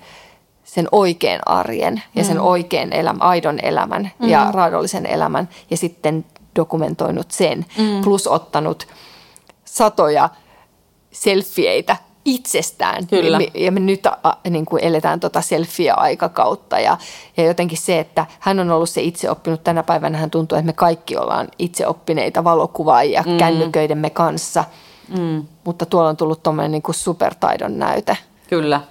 sen 0.64 0.88
oikean 0.92 1.40
arjen 1.46 2.04
ja 2.16 2.24
sen 2.24 2.38
mm. 2.38 2.46
oikean 2.46 2.94
elämän, 2.94 3.22
aidon 3.22 3.60
elämän 3.60 4.12
mm. 4.20 4.30
ja 4.30 4.52
raadollisen 4.52 5.06
elämän 5.06 5.50
ja 5.70 5.78
sitten 5.78 6.26
dokumentoinut 6.56 7.32
sen. 7.32 7.66
Mm. 7.78 8.02
Plus 8.02 8.28
ottanut 8.28 8.88
satoja 9.66 10.30
selfieitä 11.12 11.98
itsestään. 12.26 13.08
Kyllä. 13.08 13.40
Ja 13.54 13.72
me 13.72 13.80
nyt 13.80 14.04
niin 14.50 14.66
kuin 14.66 14.84
eletään 14.84 15.20
tuota 15.20 15.42
selfie-aikakautta 15.42 16.80
ja, 16.80 16.98
ja 17.38 17.44
jotenkin 17.44 17.78
se, 17.78 18.00
että 18.00 18.26
hän 18.40 18.60
on 18.60 18.72
ollut 18.72 18.90
se 18.90 19.02
itse 19.02 19.30
oppinut 19.30 19.64
tänä 19.64 19.84
päivänä, 19.84 20.18
hän 20.18 20.32
tuntuu, 20.32 20.58
että 20.58 20.66
me 20.66 20.74
kaikki 20.74 21.18
ollaan 21.18 21.48
itse 21.60 21.88
oppineita 21.88 22.44
valokuvaajia 22.44 23.24
mm. 23.28 23.38
kännyköidemme 23.38 24.10
kanssa. 24.10 24.64
Mm. 25.18 25.46
Mutta 25.64 25.86
tuolla 25.86 26.10
on 26.10 26.18
tullut 26.18 26.44
tuommoinen 26.44 26.72
niin 26.72 26.82
kuin 26.82 26.96
supertaidon 26.96 27.80
näyte. 27.80 28.18
Kyllä. 28.50 28.82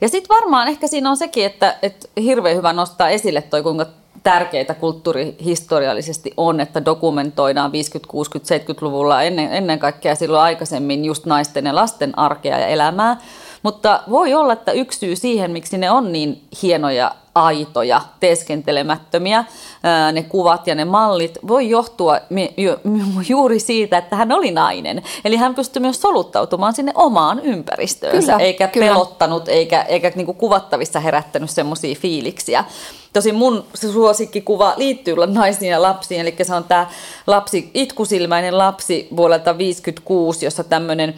Ja 0.00 0.08
sitten 0.08 0.36
varmaan 0.36 0.68
ehkä 0.68 0.86
siinä 0.86 1.10
on 1.10 1.16
sekin, 1.16 1.46
että, 1.46 1.76
että 1.82 2.08
hirveän 2.20 2.56
hyvä 2.56 2.72
nostaa 2.72 3.08
esille 3.08 3.42
toi, 3.42 3.62
kuinka 3.62 3.86
tärkeitä 4.24 4.74
kulttuurihistoriallisesti 4.74 6.32
on, 6.36 6.60
että 6.60 6.84
dokumentoidaan 6.84 7.70
50-, 7.70 7.74
60-, 7.74 8.74
70-luvulla 8.74 9.22
ennen, 9.22 9.52
ennen 9.52 9.78
kaikkea 9.78 10.14
silloin 10.14 10.42
aikaisemmin 10.42 11.04
just 11.04 11.26
naisten 11.26 11.64
ja 11.64 11.74
lasten 11.74 12.18
arkea 12.18 12.58
ja 12.58 12.66
elämää. 12.66 13.16
Mutta 13.64 14.02
voi 14.10 14.34
olla, 14.34 14.52
että 14.52 14.72
yksi 14.72 14.98
syy 14.98 15.16
siihen, 15.16 15.50
miksi 15.50 15.78
ne 15.78 15.90
on 15.90 16.12
niin 16.12 16.42
hienoja 16.62 17.14
aitoja, 17.34 18.00
teeskentelemättömiä, 18.20 19.44
ne 20.12 20.22
kuvat 20.22 20.66
ja 20.66 20.74
ne 20.74 20.84
mallit, 20.84 21.38
voi 21.48 21.70
johtua 21.70 22.18
juuri 23.28 23.60
siitä, 23.60 23.98
että 23.98 24.16
hän 24.16 24.32
oli 24.32 24.50
nainen. 24.50 25.02
Eli 25.24 25.36
hän 25.36 25.54
pystyi 25.54 25.80
myös 25.80 26.00
soluttautumaan 26.00 26.74
sinne 26.74 26.92
omaan 26.94 27.40
ympäristöönsä, 27.40 28.32
kyllä, 28.32 28.44
eikä 28.44 28.68
kyllä. 28.68 28.86
pelottanut, 28.86 29.48
eikä, 29.48 29.82
eikä 29.82 30.12
niin 30.14 30.26
kuvattavissa 30.26 31.00
herättänyt 31.00 31.50
semmoisia 31.50 31.94
fiiliksiä. 31.94 32.64
Tosin 33.12 33.34
mun 33.34 33.64
suosikkikuva 33.74 34.74
liittyy 34.76 35.14
naisiin 35.26 35.70
ja 35.70 35.82
lapsiin, 35.82 36.20
eli 36.20 36.36
se 36.42 36.54
on 36.54 36.64
tämä 36.64 36.86
lapsi, 37.26 37.70
itkusilmäinen 37.74 38.58
lapsi 38.58 39.08
vuodelta 39.16 39.44
1956, 39.44 40.46
jossa 40.46 40.64
tämmöinen 40.64 41.14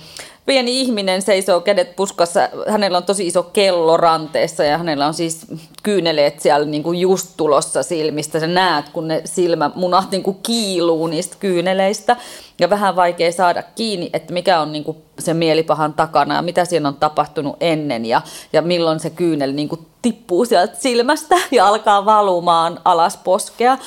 pieni 0.46 0.80
ihminen 0.80 1.22
seisoo 1.22 1.60
kädet 1.60 1.96
puskassa. 1.96 2.48
Hänellä 2.68 2.98
on 2.98 3.04
tosi 3.04 3.26
iso 3.26 3.42
kello 3.42 3.96
ranteessa 3.96 4.64
ja 4.64 4.78
hänellä 4.78 5.06
on 5.06 5.14
siis 5.14 5.46
kyyneleet 5.82 6.40
siellä 6.40 6.66
niin 6.66 6.82
kuin 6.82 7.00
just 7.00 7.30
tulossa 7.36 7.82
silmistä. 7.82 8.40
Sä 8.40 8.46
näet, 8.46 8.88
kun 8.88 9.08
ne 9.08 9.22
silmämunat 9.24 10.10
niin 10.10 10.22
kuin 10.22 10.36
kiiluu 10.42 11.06
niistä 11.06 11.36
kyyneleistä. 11.40 12.16
Ja 12.60 12.70
vähän 12.70 12.96
vaikea 12.96 13.32
saada 13.32 13.62
kiinni, 13.62 14.10
että 14.12 14.32
mikä 14.32 14.60
on 14.60 14.72
niin 14.72 14.84
kuin 14.84 14.96
se 15.18 15.34
mielipahan 15.34 15.94
takana 15.94 16.34
ja 16.34 16.42
mitä 16.42 16.64
siinä 16.64 16.88
on 16.88 16.96
tapahtunut 16.96 17.56
ennen 17.60 18.06
ja, 18.06 18.22
ja 18.52 18.62
milloin 18.62 19.00
se 19.00 19.10
kyynel 19.10 19.52
niin 19.52 19.68
kuin 19.68 19.86
tippuu 20.02 20.44
sieltä 20.44 20.76
silmästä 20.78 21.34
ja 21.50 21.68
alkaa 21.68 22.04
valumaan 22.04 22.80
alas 22.84 23.16
poskea. 23.16 23.78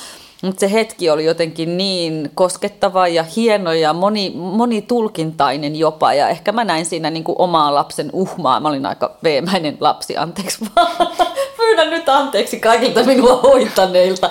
Mutta 0.42 0.60
se 0.60 0.72
hetki 0.72 1.10
oli 1.10 1.24
jotenkin 1.24 1.76
niin 1.76 2.30
koskettava 2.34 3.08
ja 3.08 3.24
hieno 3.36 3.72
ja 3.72 3.92
moni, 3.92 4.32
monitulkintainen 4.34 5.76
jopa. 5.76 6.14
Ja 6.14 6.28
ehkä 6.28 6.52
mä 6.52 6.64
näin 6.64 6.86
siinä 6.86 7.10
niin 7.10 7.24
kuin 7.24 7.36
omaa 7.38 7.74
lapsen 7.74 8.10
uhmaa. 8.12 8.60
Mä 8.60 8.68
olin 8.68 8.86
aika 8.86 9.16
veemäinen 9.24 9.76
lapsi, 9.80 10.16
anteeksi 10.16 10.58
vaan. 10.76 11.08
Pyydän 11.56 11.90
nyt 11.90 12.08
anteeksi 12.08 12.60
kaikilta 12.60 13.02
minua 13.02 13.36
hoitaneilta. 13.36 14.30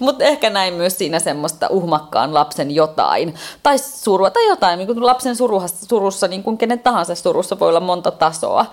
Mutta 0.00 0.24
ehkä 0.24 0.50
näin 0.50 0.74
myös 0.74 0.98
siinä 0.98 1.18
semmoista 1.18 1.66
uhmakkaan 1.70 2.34
lapsen 2.34 2.70
jotain. 2.70 3.34
Tai 3.62 3.78
surua 3.78 4.30
tai 4.30 4.48
jotain. 4.48 4.78
Niin 4.78 5.06
lapsen 5.06 5.36
surussa, 5.36 5.86
surussa, 5.86 6.28
niin 6.28 6.42
kuin 6.42 6.58
kenen 6.58 6.78
tahansa 6.78 7.14
surussa 7.14 7.58
voi 7.58 7.68
olla 7.68 7.80
monta 7.80 8.10
tasoa. 8.10 8.66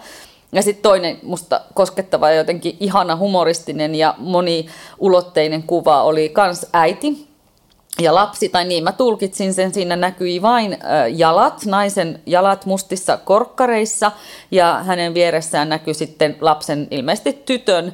Ja 0.51 0.61
sitten 0.61 0.83
toinen 0.83 1.19
musta 1.23 1.61
koskettava 1.73 2.29
ja 2.29 2.35
jotenkin 2.35 2.77
ihana 2.79 3.15
humoristinen 3.15 3.95
ja 3.95 4.15
moniulotteinen 4.17 5.63
kuva 5.63 6.03
oli 6.03 6.29
kans 6.29 6.65
äiti 6.73 7.27
ja 8.01 8.15
lapsi, 8.15 8.49
tai 8.49 8.65
niin 8.65 8.83
mä 8.83 8.91
tulkitsin 8.91 9.53
sen, 9.53 9.73
siinä 9.73 9.95
näkyi 9.95 10.41
vain 10.41 10.77
jalat, 11.15 11.65
naisen 11.65 12.21
jalat 12.25 12.65
mustissa 12.65 13.17
korkkareissa. 13.17 14.11
Ja 14.51 14.83
hänen 14.83 15.13
vieressään 15.13 15.69
näkyi 15.69 15.93
sitten 15.93 16.37
lapsen, 16.41 16.87
ilmeisesti 16.91 17.33
tytön 17.33 17.93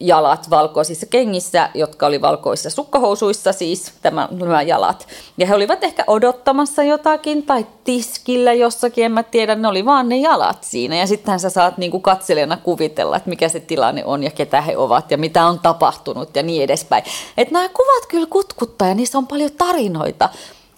jalat 0.00 0.50
valkoisissa 0.50 1.06
kengissä, 1.06 1.70
jotka 1.74 2.06
oli 2.06 2.20
valkoisissa 2.20 2.70
sukkahousuissa 2.70 3.52
siis 3.52 3.92
tämä, 4.02 4.28
nämä 4.30 4.62
jalat. 4.62 5.08
Ja 5.38 5.46
he 5.46 5.54
olivat 5.54 5.84
ehkä 5.84 6.04
odottamassa 6.06 6.82
jotakin 6.82 7.42
tai 7.42 7.66
tiskillä 7.84 8.52
jossakin, 8.52 9.04
en 9.04 9.12
mä 9.12 9.22
tiedä, 9.22 9.54
ne 9.54 9.68
oli 9.68 9.84
vaan 9.84 10.08
ne 10.08 10.16
jalat 10.16 10.64
siinä. 10.64 10.96
Ja 10.96 11.06
sitten 11.06 11.40
sä 11.40 11.50
saat 11.50 11.78
niinku 11.78 12.00
katselijana 12.00 12.56
kuvitella, 12.56 13.16
että 13.16 13.30
mikä 13.30 13.48
se 13.48 13.60
tilanne 13.60 14.04
on 14.04 14.22
ja 14.22 14.30
ketä 14.30 14.60
he 14.60 14.76
ovat 14.76 15.10
ja 15.10 15.18
mitä 15.18 15.46
on 15.46 15.58
tapahtunut 15.58 16.36
ja 16.36 16.42
niin 16.42 16.62
edespäin. 16.62 17.04
Että 17.36 17.52
nämä 17.52 17.68
kuvat 17.68 18.06
kyllä 18.08 18.26
kutkuttaa 18.30 18.88
ja 18.88 18.94
niissä 18.94 19.18
on 19.18 19.26
paljon 19.26 19.50
tarinoita. 19.58 20.28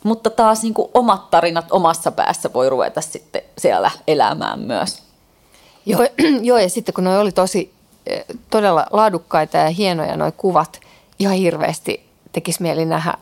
Mutta 0.04 0.30
taas 0.30 0.62
niin 0.62 0.74
kuin 0.74 0.90
omat 0.94 1.30
tarinat 1.30 1.66
omassa 1.70 2.10
päässä 2.10 2.52
voi 2.52 2.70
ruveta 2.70 3.00
sitten 3.00 3.42
siellä 3.58 3.90
elämään 4.06 4.60
myös. 4.60 5.02
Joo, 5.86 6.00
joo 6.42 6.58
ja 6.58 6.68
sitten 6.68 6.94
kun 6.94 7.04
ne 7.04 7.18
oli 7.18 7.32
tosi 7.32 7.75
todella 8.50 8.86
laadukkaita 8.90 9.56
ja 9.56 9.70
hienoja 9.70 10.16
nuo 10.16 10.32
kuvat. 10.36 10.80
Ihan 11.18 11.36
hirveästi 11.36 12.06
tekisi 12.32 12.62
mieli 12.62 12.84
nähdä 12.84 13.14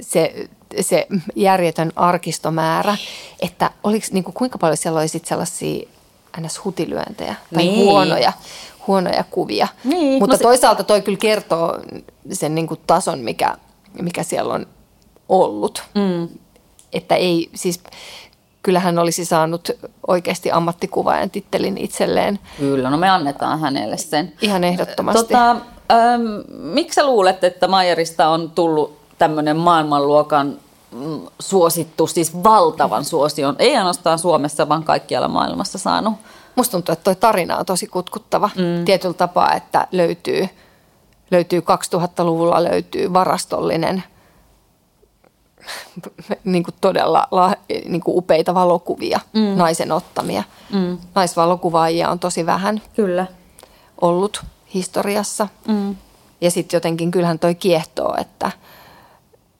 se, 0.00 0.48
se 0.80 1.06
järjetön 1.36 1.92
arkistomäärä, 1.96 2.96
että 3.40 3.70
oliko, 3.84 4.06
niin 4.10 4.24
kuin, 4.24 4.34
kuinka 4.34 4.58
paljon 4.58 4.76
siellä 4.76 5.00
oli 5.00 5.08
sit 5.08 5.26
sellaisia 5.26 5.88
ns. 6.40 6.64
hutilyöntejä 6.64 7.34
tai 7.54 7.62
niin. 7.62 7.84
huonoja, 7.84 8.32
huonoja 8.86 9.24
kuvia. 9.30 9.68
Niin. 9.84 10.18
Mutta 10.18 10.36
se... 10.36 10.42
toisaalta 10.42 10.84
toi 10.84 11.02
kyllä 11.02 11.18
kertoo 11.18 11.78
sen 12.32 12.54
niin 12.54 12.66
kuin 12.66 12.80
tason, 12.86 13.18
mikä, 13.18 13.56
mikä 14.02 14.22
siellä 14.22 14.54
on 14.54 14.66
ollut. 15.28 15.82
Mm. 15.94 16.28
Että 16.92 17.14
ei 17.14 17.50
siis 17.54 17.80
kyllähän 18.62 18.98
olisi 18.98 19.24
saanut 19.24 19.70
oikeasti 20.06 20.50
ammattikuvaajan 20.50 21.30
tittelin 21.30 21.78
itselleen. 21.78 22.38
Kyllä, 22.58 22.90
no 22.90 22.96
me 22.96 23.08
annetaan 23.08 23.60
hänelle 23.60 23.96
sen. 23.96 24.32
Ihan 24.40 24.64
ehdottomasti. 24.64 25.20
Tota, 25.20 25.50
ähm, 25.50 26.22
miksi 26.48 26.94
sä 26.94 27.06
luulet, 27.06 27.44
että 27.44 27.68
Maijerista 27.68 28.28
on 28.28 28.50
tullut 28.50 28.98
tämmöinen 29.18 29.56
maailmanluokan 29.56 30.56
mm, 30.92 31.20
suosittu, 31.38 32.06
siis 32.06 32.42
valtavan 32.42 33.04
suosion. 33.04 33.56
Ei 33.58 33.76
ainoastaan 33.76 34.18
Suomessa, 34.18 34.68
vaan 34.68 34.84
kaikkialla 34.84 35.28
maailmassa 35.28 35.78
saanut. 35.78 36.14
Musta 36.54 36.72
tuntuu, 36.72 36.92
että 36.92 37.04
toi 37.04 37.16
tarina 37.16 37.56
on 37.58 37.66
tosi 37.66 37.86
kutkuttava 37.86 38.50
mm. 38.56 38.84
tietyllä 38.84 39.14
tapaa, 39.14 39.54
että 39.54 39.86
löytyy, 39.92 40.48
löytyy 41.30 41.60
2000-luvulla 41.60 42.64
löytyy 42.64 43.12
varastollinen 43.12 44.02
niin 46.44 46.62
kuin 46.62 46.74
todella 46.80 47.28
niin 47.88 48.00
kuin 48.00 48.16
upeita 48.16 48.54
valokuvia, 48.54 49.20
mm. 49.32 49.40
naisen 49.40 49.92
ottamia. 49.92 50.42
Mm. 50.72 50.98
Naisvalokuvaajia 51.14 52.10
on 52.10 52.18
tosi 52.18 52.46
vähän 52.46 52.82
Kyllä. 52.96 53.26
ollut 54.00 54.44
historiassa. 54.74 55.48
Mm. 55.68 55.96
Ja 56.40 56.50
sitten 56.50 56.76
jotenkin 56.76 57.10
kyllähän 57.10 57.38
toi 57.38 57.54
kiehtoo, 57.54 58.16
että, 58.20 58.52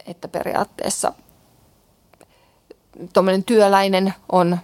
että 0.07 0.29
periaatteessa 0.29 1.13
tuommoinen 3.13 3.45
työläinen 3.45 4.15
on 4.33 4.59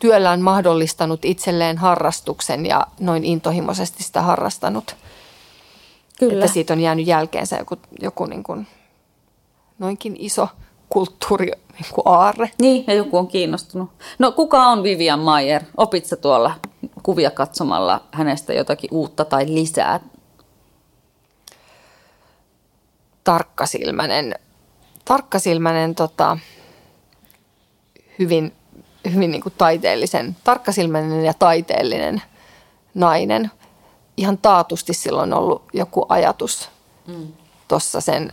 työllään 0.00 0.40
mahdollistanut 0.40 1.24
itselleen 1.24 1.78
harrastuksen 1.78 2.66
ja 2.66 2.86
noin 3.00 3.24
intohimoisesti 3.24 4.02
sitä 4.02 4.22
harrastanut. 4.22 4.96
Kyllä. 6.18 6.34
Että 6.34 6.52
siitä 6.52 6.72
on 6.72 6.80
jäänyt 6.80 7.06
jälkeensä 7.06 7.56
joku, 7.56 7.76
joku 8.00 8.26
niin 8.26 8.42
kuin 8.42 8.66
noinkin 9.78 10.16
iso 10.18 10.48
kulttuuri 10.88 11.46
niin 11.46 11.86
kuin 11.94 12.08
aarre. 12.08 12.50
Niin, 12.60 12.84
ja 12.86 12.94
joku 12.94 13.18
on 13.18 13.28
kiinnostunut. 13.28 13.90
No 14.18 14.32
kuka 14.32 14.66
on 14.66 14.82
Vivian 14.82 15.20
Mayer? 15.20 15.62
Opitko 15.76 16.16
tuolla 16.16 16.54
kuvia 17.02 17.30
katsomalla 17.30 18.00
hänestä 18.12 18.52
jotakin 18.52 18.90
uutta 18.92 19.24
tai 19.24 19.44
lisää? 19.48 20.00
Tarkkasilmäinen, 23.24 24.34
tarkkasilmäinen 25.04 25.94
tota, 25.94 26.38
hyvin, 28.18 28.52
hyvin 29.14 29.30
niin 29.30 29.42
kuin 29.42 29.54
taiteellisen, 29.58 30.36
tarkkasilmäinen 30.44 31.24
ja 31.24 31.34
taiteellinen 31.34 32.22
nainen. 32.94 33.50
Ihan 34.16 34.38
taatusti 34.38 34.94
silloin 34.94 35.32
on 35.32 35.38
ollut 35.38 35.62
joku 35.72 36.06
ajatus 36.08 36.70
mm. 37.06 37.26
tuossa 37.68 38.00
sen 38.00 38.32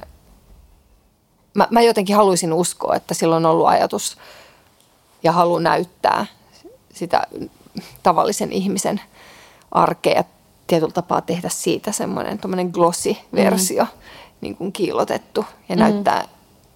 mä, 1.54 1.68
mä 1.72 1.82
jotenkin 1.82 2.16
haluaisin 2.16 2.54
uskoa, 2.54 2.96
että 2.96 3.14
sillä 3.14 3.36
on 3.36 3.46
ollut 3.46 3.68
ajatus 3.68 4.18
ja 5.24 5.32
halu 5.32 5.60
näyttää 5.60 6.26
sitä 6.94 7.28
tavallisen 8.04 8.52
ihmisen 8.52 9.02
arkea 9.72 10.14
ja 10.14 10.24
tietyllä 10.68 10.94
tapaa 10.94 11.22
tehdä 11.22 11.50
siitä 11.50 11.92
semmoinen 11.92 12.40
glossy-versio, 12.74 13.84
mm. 13.84 13.90
niin 14.42 14.56
kuin 14.56 14.72
kiilotettu 14.72 15.46
ja 15.70 15.76
mm. 15.76 15.80
näyttää 15.80 16.28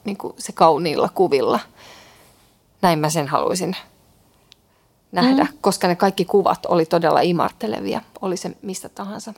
niin 0.06 0.18
kuin 0.18 0.34
se 0.38 0.52
kauniilla 0.52 1.10
kuvilla. 1.16 1.60
Näin 2.82 3.00
mä 3.00 3.10
sen 3.10 3.28
haluaisin 3.28 3.76
nähdä, 5.12 5.44
mm. 5.44 5.58
koska 5.62 5.88
ne 5.88 5.96
kaikki 5.96 6.26
kuvat 6.26 6.66
oli 6.66 6.86
todella 6.86 7.22
imartelevia, 7.22 8.02
oli 8.22 8.38
se 8.38 8.52
mistä 8.62 8.90
tahansa. 8.90 9.34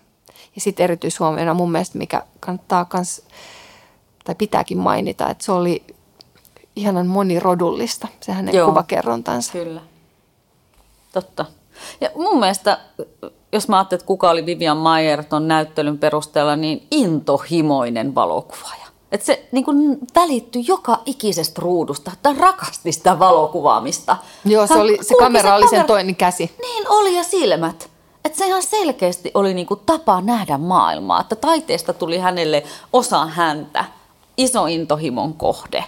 Ja 0.56 0.62
sitten 0.62 0.84
erityishuomiona 0.84 1.54
mun 1.54 1.72
mielestä, 1.72 1.98
mikä 1.98 2.24
kannattaa 2.40 2.86
myös 2.94 3.24
tai 4.28 4.36
pitääkin 4.36 4.78
mainita, 4.78 5.30
että 5.30 5.46
se 5.46 5.52
oli 5.52 5.84
ihanan 6.76 7.08
monirodullista, 7.08 8.08
se 8.22 8.32
hänen 8.32 8.56
Joo, 8.56 8.68
kuvakerrontansa. 8.68 9.52
Kyllä, 9.52 9.82
totta. 11.14 11.46
Ja 12.02 12.10
mun 12.16 12.40
mielestä, 12.40 12.80
jos 13.52 13.68
mä 13.68 13.78
ajattelin, 13.78 14.00
että 14.00 14.08
kuka 14.08 14.30
oli 14.30 14.46
Vivian 14.46 14.78
Mayer 14.78 15.24
ton 15.24 15.48
näyttelyn 15.48 15.98
perusteella, 15.98 16.56
niin 16.56 16.88
intohimoinen 16.92 18.16
valokuvaaja. 18.16 18.88
Että 19.12 19.26
se 19.26 19.48
niin 19.52 19.66
kuin 19.66 19.98
välittyi 20.16 20.64
joka 20.68 21.00
ikisestä 21.06 21.62
ruudusta, 21.62 22.12
että 22.14 22.34
rakasti 22.38 22.92
sitä 22.92 23.20
valokuvaamista. 23.20 24.18
Joo, 24.46 24.68
se, 24.68 24.74
oli, 24.74 24.98
se 25.02 25.16
kamera 25.20 25.50
se 25.50 25.56
oli 25.56 25.70
sen 25.70 25.86
toinen 25.86 26.16
käsi. 26.16 26.56
Niin 26.62 26.86
oli 26.90 27.16
ja 27.16 27.24
silmät. 27.24 27.90
Että 28.26 28.38
se 28.38 28.48
ihan 28.48 28.64
selkeästi 28.64 29.32
oli 29.34 29.54
niin 29.54 29.68
kuin 29.68 29.80
tapa 29.86 30.22
nähdä 30.22 30.58
maailmaa, 30.58 31.22
että 31.22 31.36
taiteesta 31.36 31.94
tuli 31.94 32.18
hänelle 32.18 32.64
osa 32.94 33.26
häntä 33.26 33.86
iso 34.38 34.66
intohimon 34.66 35.34
kohde, 35.34 35.84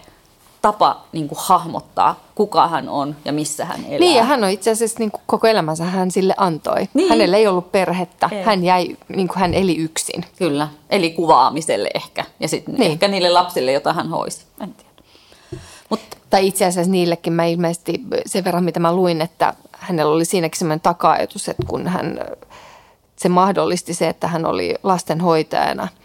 tapa 0.62 1.06
niin 1.12 1.28
kuin 1.28 1.40
hahmottaa, 1.42 2.20
kuka 2.36 2.68
hän 2.68 2.90
on 2.90 3.16
ja 3.26 3.34
missä 3.34 3.66
hän 3.66 3.86
elää. 3.86 4.00
Niin, 4.00 4.16
ja 4.16 4.24
hän 4.24 4.44
on 4.44 4.50
itse 4.50 4.72
asiassa 4.72 5.00
niin 5.00 5.12
kuin 5.12 5.22
koko 5.26 5.48
elämänsä 5.48 5.84
hän 5.84 6.12
sille 6.12 6.34
antoi. 6.38 6.88
Niin. 6.94 7.10
Hänellä 7.10 7.38
ei 7.38 7.48
ollut 7.48 7.72
perhettä, 7.72 8.30
ei. 8.32 8.44
hän 8.44 8.64
jäi, 8.64 8.98
niin 9.08 9.28
kuin 9.28 9.40
hän 9.40 9.54
eli 9.54 9.78
yksin. 9.78 10.26
Kyllä, 10.38 10.68
eli 10.90 11.10
kuvaamiselle 11.10 11.90
ehkä, 11.94 12.26
ja 12.40 12.48
sitten 12.48 12.76
niin. 12.76 12.92
ehkä 12.92 13.08
niille 13.08 13.30
lapsille, 13.30 13.72
joita 13.72 13.94
hän 13.94 14.10
hoisi, 14.10 14.46
en 14.62 14.74
tiedä. 14.74 14.90
Mut. 15.90 16.00
Tai 16.30 16.48
itse 16.48 16.66
asiassa 16.66 16.92
niillekin 16.92 17.34
mä 17.34 17.46
ilmeisesti 17.46 18.02
sen 18.26 18.44
verran, 18.44 18.64
mitä 18.64 18.80
mä 18.80 18.96
luin, 18.96 19.22
että 19.22 19.54
hänellä 19.72 20.14
oli 20.14 20.26
siinäkin 20.26 20.60
sellainen 20.60 20.82
taka 20.82 21.18
että 21.18 21.40
kun 21.68 21.88
hän, 21.88 22.20
se 23.16 23.30
mahdollisti 23.30 23.94
se, 23.94 24.10
että 24.10 24.28
hän 24.28 24.46
oli 24.46 24.76
lastenhoitajana– 24.84 25.88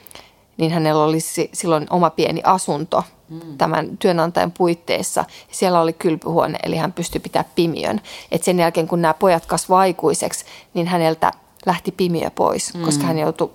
niin 0.57 0.73
hänellä 0.73 1.05
oli 1.05 1.19
silloin 1.53 1.87
oma 1.91 2.11
pieni 2.11 2.41
asunto 2.45 3.05
mm. 3.29 3.59
tämän 3.59 3.99
työnantajan 3.99 4.53
puitteissa. 4.53 5.25
Siellä 5.51 5.81
oli 5.81 5.93
kylpyhuone, 5.93 6.59
eli 6.63 6.77
hän 6.77 6.93
pystyi 6.93 7.21
pitämään 7.21 7.53
pimiön. 7.55 8.01
Et 8.33 8.45
sen 8.45 8.59
jälkeen, 8.59 8.89
kun 8.89 9.03
nämä 9.03 9.15
pojat 9.15 9.47
kasvoivat 9.47 9.81
aikuiseksi, 9.81 10.45
niin 10.75 10.87
häneltä 10.87 11.31
lähti 11.67 11.93
pimiö 11.93 12.31
pois, 12.31 12.75
mm. 12.75 12.83
koska 12.85 13.05
hän 13.05 13.19
joutui, 13.19 13.51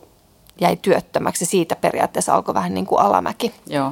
jäi 0.61 0.77
työttömäksi. 0.81 1.45
Siitä 1.45 1.75
periaatteessa 1.75 2.35
alkoi 2.35 2.53
vähän 2.53 2.73
niin 2.73 2.85
kuin 2.85 3.01
alamäki. 3.01 3.53
Joo. 3.67 3.91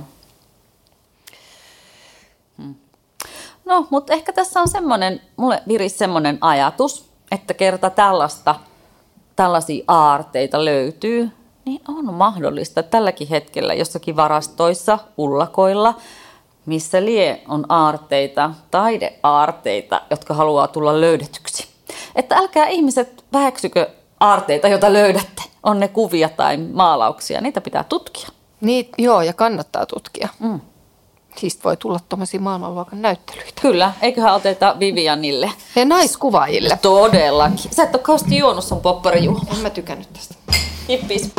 Hmm. 2.57 2.75
No, 3.65 3.87
mutta 3.89 4.13
ehkä 4.13 4.33
tässä 4.33 4.61
on 4.61 4.67
semmoinen, 4.67 5.21
mulle 5.37 5.63
virisi 5.67 5.97
semmoinen 5.97 6.37
ajatus, 6.41 7.09
että 7.31 7.53
kerta 7.53 7.89
tällaista, 7.89 8.55
tällaisia 9.35 9.83
aarteita 9.87 10.65
löytyy, 10.65 11.31
niin 11.67 11.81
on 11.87 12.13
mahdollista 12.13 12.83
tälläkin 12.83 13.27
hetkellä 13.27 13.73
jossakin 13.73 14.15
varastoissa, 14.15 14.99
ullakoilla, 15.17 15.93
missä 16.65 17.05
lie 17.05 17.41
on 17.47 17.65
aarteita, 17.69 18.51
taideaarteita, 18.71 20.01
jotka 20.09 20.33
haluaa 20.33 20.67
tulla 20.67 21.01
löydetyksi. 21.01 21.67
Että 22.15 22.35
älkää 22.35 22.67
ihmiset 22.67 23.25
väheksykö 23.33 23.89
aarteita, 24.19 24.67
joita 24.67 24.93
löydätte. 24.93 25.43
On 25.63 25.79
ne 25.79 25.87
kuvia 25.87 26.29
tai 26.29 26.57
maalauksia, 26.57 27.41
niitä 27.41 27.61
pitää 27.61 27.83
tutkia. 27.83 28.27
Niin, 28.61 28.89
joo, 28.97 29.21
ja 29.21 29.33
kannattaa 29.33 29.85
tutkia. 29.85 30.29
Mm. 30.39 30.59
Siis 31.37 31.63
voi 31.63 31.77
tulla 31.77 31.99
tuommoisia 32.09 32.39
maailmanluokan 32.39 33.01
näyttelyitä. 33.01 33.61
Kyllä, 33.61 33.93
eiköhän 34.01 34.33
oteta 34.35 34.75
Vivianille. 34.79 35.51
Ja 35.75 35.85
naiskuvaajille. 35.85 36.79
Todellakin. 36.81 37.73
Sä 37.73 37.83
et 37.83 37.95
ole 37.95 38.03
kauheasti 38.03 38.37
juonut 38.37 38.63
sun 38.63 38.81
popparijuomaa. 38.81 39.53
En 39.55 39.59
mä 39.59 39.69
tykännyt 39.69 40.13
tästä. 40.13 40.35
Hippis. 40.89 41.31